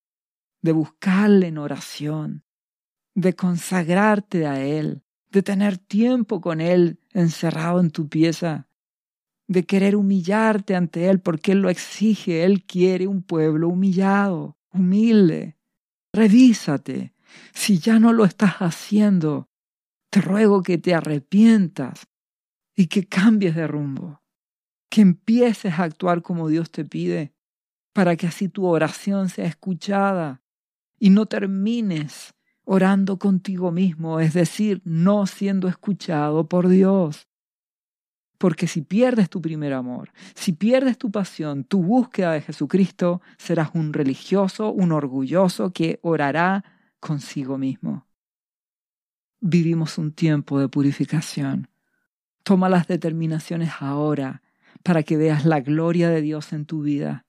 de 0.62 0.72
buscarle 0.74 1.48
en 1.48 1.58
oración, 1.58 2.44
de 3.20 3.36
consagrarte 3.36 4.48
a 4.48 4.64
Él, 4.64 5.04
de 5.30 5.44
tener 5.44 5.78
tiempo 5.78 6.40
con 6.40 6.62
Él 6.62 7.00
encerrado 7.12 7.82
en 7.82 7.92
tu 7.92 8.08
pieza, 8.08 8.70
de 9.48 9.66
querer 9.66 9.96
humillarte 9.96 10.76
ante 10.76 11.10
Él 11.10 11.20
porque 11.20 11.52
Él 11.52 11.60
lo 11.62 11.70
exige, 11.70 12.46
Él 12.46 12.64
quiere 12.66 13.08
un 13.08 13.22
pueblo 13.22 13.68
humillado, 13.68 14.58
humilde. 14.72 15.58
Revísate. 16.14 17.14
Si 17.54 17.80
ya 17.80 18.00
no 18.00 18.14
lo 18.14 18.26
estás 18.26 18.56
haciendo, 18.60 19.50
te 20.10 20.22
ruego 20.22 20.64
que 20.64 20.78
te 20.78 20.96
arrepientas 20.96 22.08
y 22.76 22.88
que 22.88 23.06
cambies 23.06 23.56
de 23.56 23.68
rumbo, 23.68 24.22
que 24.90 25.02
empieces 25.02 25.74
a 25.78 25.84
actuar 25.84 26.22
como 26.22 26.48
Dios 26.48 26.72
te 26.72 26.86
pide, 26.86 27.34
para 27.94 28.16
que 28.16 28.28
así 28.28 28.48
tu 28.48 28.66
oración 28.66 29.30
sea 29.30 29.46
escuchada 29.46 30.42
y 30.98 31.10
no 31.10 31.26
termines 31.26 32.34
orando 32.72 33.18
contigo 33.18 33.72
mismo, 33.72 34.20
es 34.20 34.36
decir, 34.36 34.80
no 34.86 35.26
siendo 35.26 35.68
escuchado 35.68 36.48
por 36.48 36.68
Dios. 36.68 37.28
Porque 38.38 38.68
si 38.68 38.84
pierdes 38.84 39.28
tu 39.28 39.42
primer 39.42 39.74
amor, 39.74 40.12
si 40.36 40.54
pierdes 40.54 41.00
tu 41.00 41.10
pasión, 41.10 41.64
tu 41.64 41.82
búsqueda 41.82 42.34
de 42.34 42.42
Jesucristo, 42.42 43.24
serás 43.40 43.72
un 43.74 43.92
religioso, 43.92 44.72
un 44.72 44.92
orgulloso 44.92 45.74
que 45.74 46.00
orará 46.04 46.64
consigo 47.00 47.58
mismo. 47.58 48.06
Vivimos 49.42 49.98
un 49.98 50.12
tiempo 50.12 50.60
de 50.60 50.70
purificación. 50.70 51.70
Toma 52.44 52.70
las 52.70 52.86
determinaciones 52.86 53.72
ahora 53.80 54.44
para 54.84 55.02
que 55.02 55.18
veas 55.18 55.44
la 55.44 55.60
gloria 55.62 56.12
de 56.12 56.22
Dios 56.22 56.54
en 56.54 56.68
tu 56.68 56.84
vida. 56.84 57.26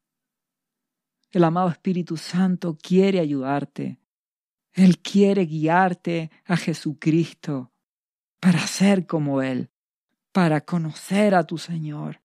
El 1.30 1.44
amado 1.44 1.70
Espíritu 1.70 2.18
Santo 2.18 2.76
quiere 2.76 3.20
ayudarte 3.20 3.99
él 4.74 4.98
quiere 4.98 5.46
guiarte 5.46 6.30
a 6.44 6.56
Jesucristo 6.56 7.72
para 8.40 8.60
ser 8.60 9.06
como 9.06 9.42
Él, 9.42 9.70
para 10.32 10.60
conocer 10.62 11.34
a 11.34 11.44
tu 11.44 11.58
Señor. 11.58 12.20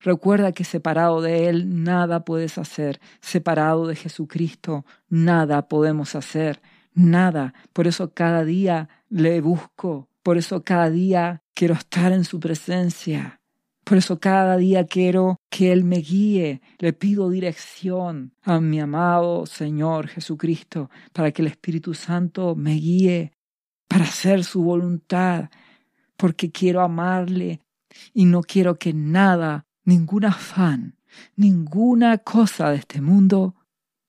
Recuerda 0.00 0.52
que 0.52 0.64
separado 0.64 1.22
de 1.22 1.48
Él 1.48 1.82
nada 1.84 2.24
puedes 2.24 2.58
hacer, 2.58 3.00
separado 3.20 3.86
de 3.86 3.96
Jesucristo 3.96 4.84
nada 5.08 5.68
podemos 5.68 6.14
hacer, 6.14 6.60
nada. 6.92 7.54
Por 7.72 7.86
eso 7.86 8.12
cada 8.12 8.44
día 8.44 8.88
le 9.08 9.40
busco, 9.40 10.08
por 10.22 10.36
eso 10.36 10.62
cada 10.64 10.90
día 10.90 11.42
quiero 11.54 11.74
estar 11.74 12.12
en 12.12 12.24
su 12.24 12.40
presencia. 12.40 13.40
Por 13.84 13.98
eso 13.98 14.18
cada 14.18 14.56
día 14.56 14.86
quiero 14.86 15.36
que 15.50 15.70
Él 15.70 15.84
me 15.84 15.98
guíe. 15.98 16.62
Le 16.78 16.94
pido 16.94 17.28
dirección 17.28 18.32
a 18.42 18.58
mi 18.60 18.80
amado 18.80 19.44
Señor 19.44 20.08
Jesucristo 20.08 20.90
para 21.12 21.30
que 21.32 21.42
el 21.42 21.48
Espíritu 21.48 21.92
Santo 21.92 22.56
me 22.56 22.72
guíe 22.72 23.32
para 23.86 24.04
hacer 24.04 24.42
su 24.42 24.64
voluntad, 24.64 25.50
porque 26.16 26.50
quiero 26.50 26.80
amarle 26.80 27.60
y 28.14 28.24
no 28.24 28.40
quiero 28.40 28.78
que 28.78 28.94
nada, 28.94 29.66
ningún 29.84 30.24
afán, 30.24 30.96
ninguna 31.36 32.18
cosa 32.18 32.70
de 32.70 32.78
este 32.78 33.00
mundo 33.00 33.54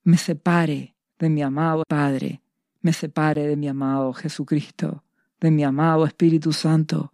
me 0.02 0.16
separe 0.16 0.96
de 1.18 1.28
mi 1.28 1.42
amado 1.42 1.84
Padre, 1.86 2.42
me 2.80 2.92
separe 2.92 3.46
de 3.46 3.56
mi 3.56 3.68
amado 3.68 4.12
Jesucristo, 4.14 5.04
de 5.38 5.50
mi 5.50 5.62
amado 5.62 6.06
Espíritu 6.06 6.52
Santo 6.52 7.12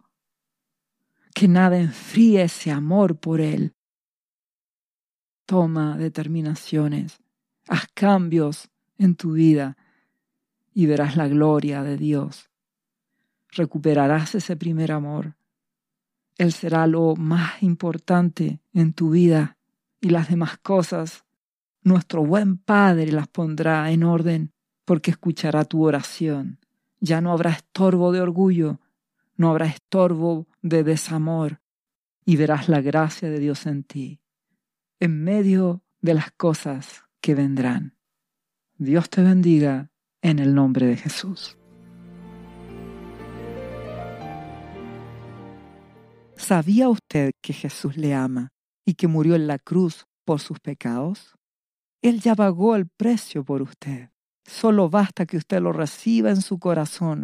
que 1.33 1.47
nada 1.47 1.77
enfríe 1.77 2.43
ese 2.43 2.71
amor 2.71 3.17
por 3.17 3.41
Él. 3.41 3.75
Toma 5.45 5.97
determinaciones, 5.97 7.19
haz 7.67 7.87
cambios 7.93 8.69
en 8.97 9.15
tu 9.15 9.33
vida 9.33 9.77
y 10.73 10.85
verás 10.85 11.17
la 11.17 11.27
gloria 11.27 11.83
de 11.83 11.97
Dios. 11.97 12.49
Recuperarás 13.49 14.35
ese 14.35 14.55
primer 14.55 14.91
amor. 14.91 15.35
Él 16.37 16.51
será 16.51 16.87
lo 16.87 17.15
más 17.15 17.61
importante 17.61 18.59
en 18.73 18.93
tu 18.93 19.11
vida 19.11 19.57
y 20.01 20.09
las 20.09 20.29
demás 20.29 20.57
cosas. 20.57 21.25
Nuestro 21.83 22.25
buen 22.25 22.57
Padre 22.57 23.11
las 23.11 23.27
pondrá 23.27 23.91
en 23.91 24.03
orden 24.03 24.51
porque 24.85 25.11
escuchará 25.11 25.65
tu 25.65 25.83
oración. 25.83 26.59
Ya 26.99 27.21
no 27.21 27.31
habrá 27.31 27.51
estorbo 27.51 28.11
de 28.11 28.21
orgullo, 28.21 28.79
no 29.35 29.49
habrá 29.49 29.65
estorbo 29.67 30.47
de 30.61 30.83
desamor 30.83 31.61
y 32.25 32.37
verás 32.37 32.69
la 32.69 32.81
gracia 32.81 33.29
de 33.29 33.39
Dios 33.39 33.65
en 33.65 33.83
ti, 33.83 34.21
en 34.99 35.23
medio 35.23 35.83
de 36.01 36.13
las 36.13 36.31
cosas 36.31 37.03
que 37.21 37.35
vendrán. 37.35 37.97
Dios 38.77 39.09
te 39.09 39.21
bendiga 39.21 39.91
en 40.21 40.39
el 40.39 40.55
nombre 40.55 40.85
de 40.87 40.97
Jesús. 40.97 41.57
¿Sabía 46.35 46.89
usted 46.89 47.31
que 47.41 47.53
Jesús 47.53 47.95
le 47.95 48.13
ama 48.13 48.49
y 48.85 48.95
que 48.95 49.07
murió 49.07 49.35
en 49.35 49.47
la 49.47 49.59
cruz 49.59 50.05
por 50.25 50.39
sus 50.39 50.59
pecados? 50.59 51.35
Él 52.01 52.19
ya 52.19 52.35
pagó 52.35 52.75
el 52.75 52.87
precio 52.87 53.45
por 53.45 53.61
usted. 53.61 54.09
Solo 54.45 54.89
basta 54.89 55.25
que 55.25 55.37
usted 55.37 55.61
lo 55.61 55.71
reciba 55.71 56.31
en 56.31 56.41
su 56.41 56.59
corazón 56.59 57.23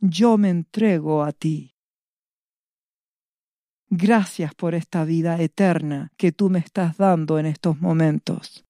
Yo 0.00 0.38
me 0.38 0.50
entrego 0.50 1.24
a 1.24 1.32
ti. 1.32 1.74
Gracias 3.90 4.54
por 4.54 4.76
esta 4.76 5.04
vida 5.04 5.40
eterna 5.40 6.12
que 6.16 6.30
tú 6.30 6.50
me 6.50 6.60
estás 6.60 6.98
dando 6.98 7.38
en 7.40 7.46
estos 7.46 7.80
momentos. 7.80 8.64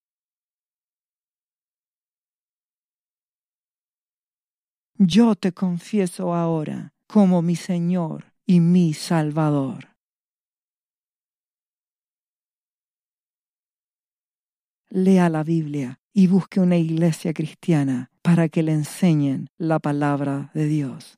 Yo 4.95 5.35
te 5.35 5.53
confieso 5.53 6.35
ahora 6.35 6.95
como 7.07 7.43
mi 7.43 7.57
Señor 7.57 8.33
y 8.47 8.61
mi 8.61 8.95
Salvador. 8.95 9.89
Lea 14.89 15.29
la 15.29 15.45
Biblia 15.45 16.01
y 16.15 16.27
busque 16.27 16.59
una 16.59 16.77
iglesia 16.77 17.35
cristiana 17.35 18.11
para 18.23 18.49
que 18.49 18.63
le 18.63 18.73
enseñen 18.73 19.49
la 19.59 19.79
palabra 19.79 20.51
de 20.55 20.67
Dios. 20.67 21.18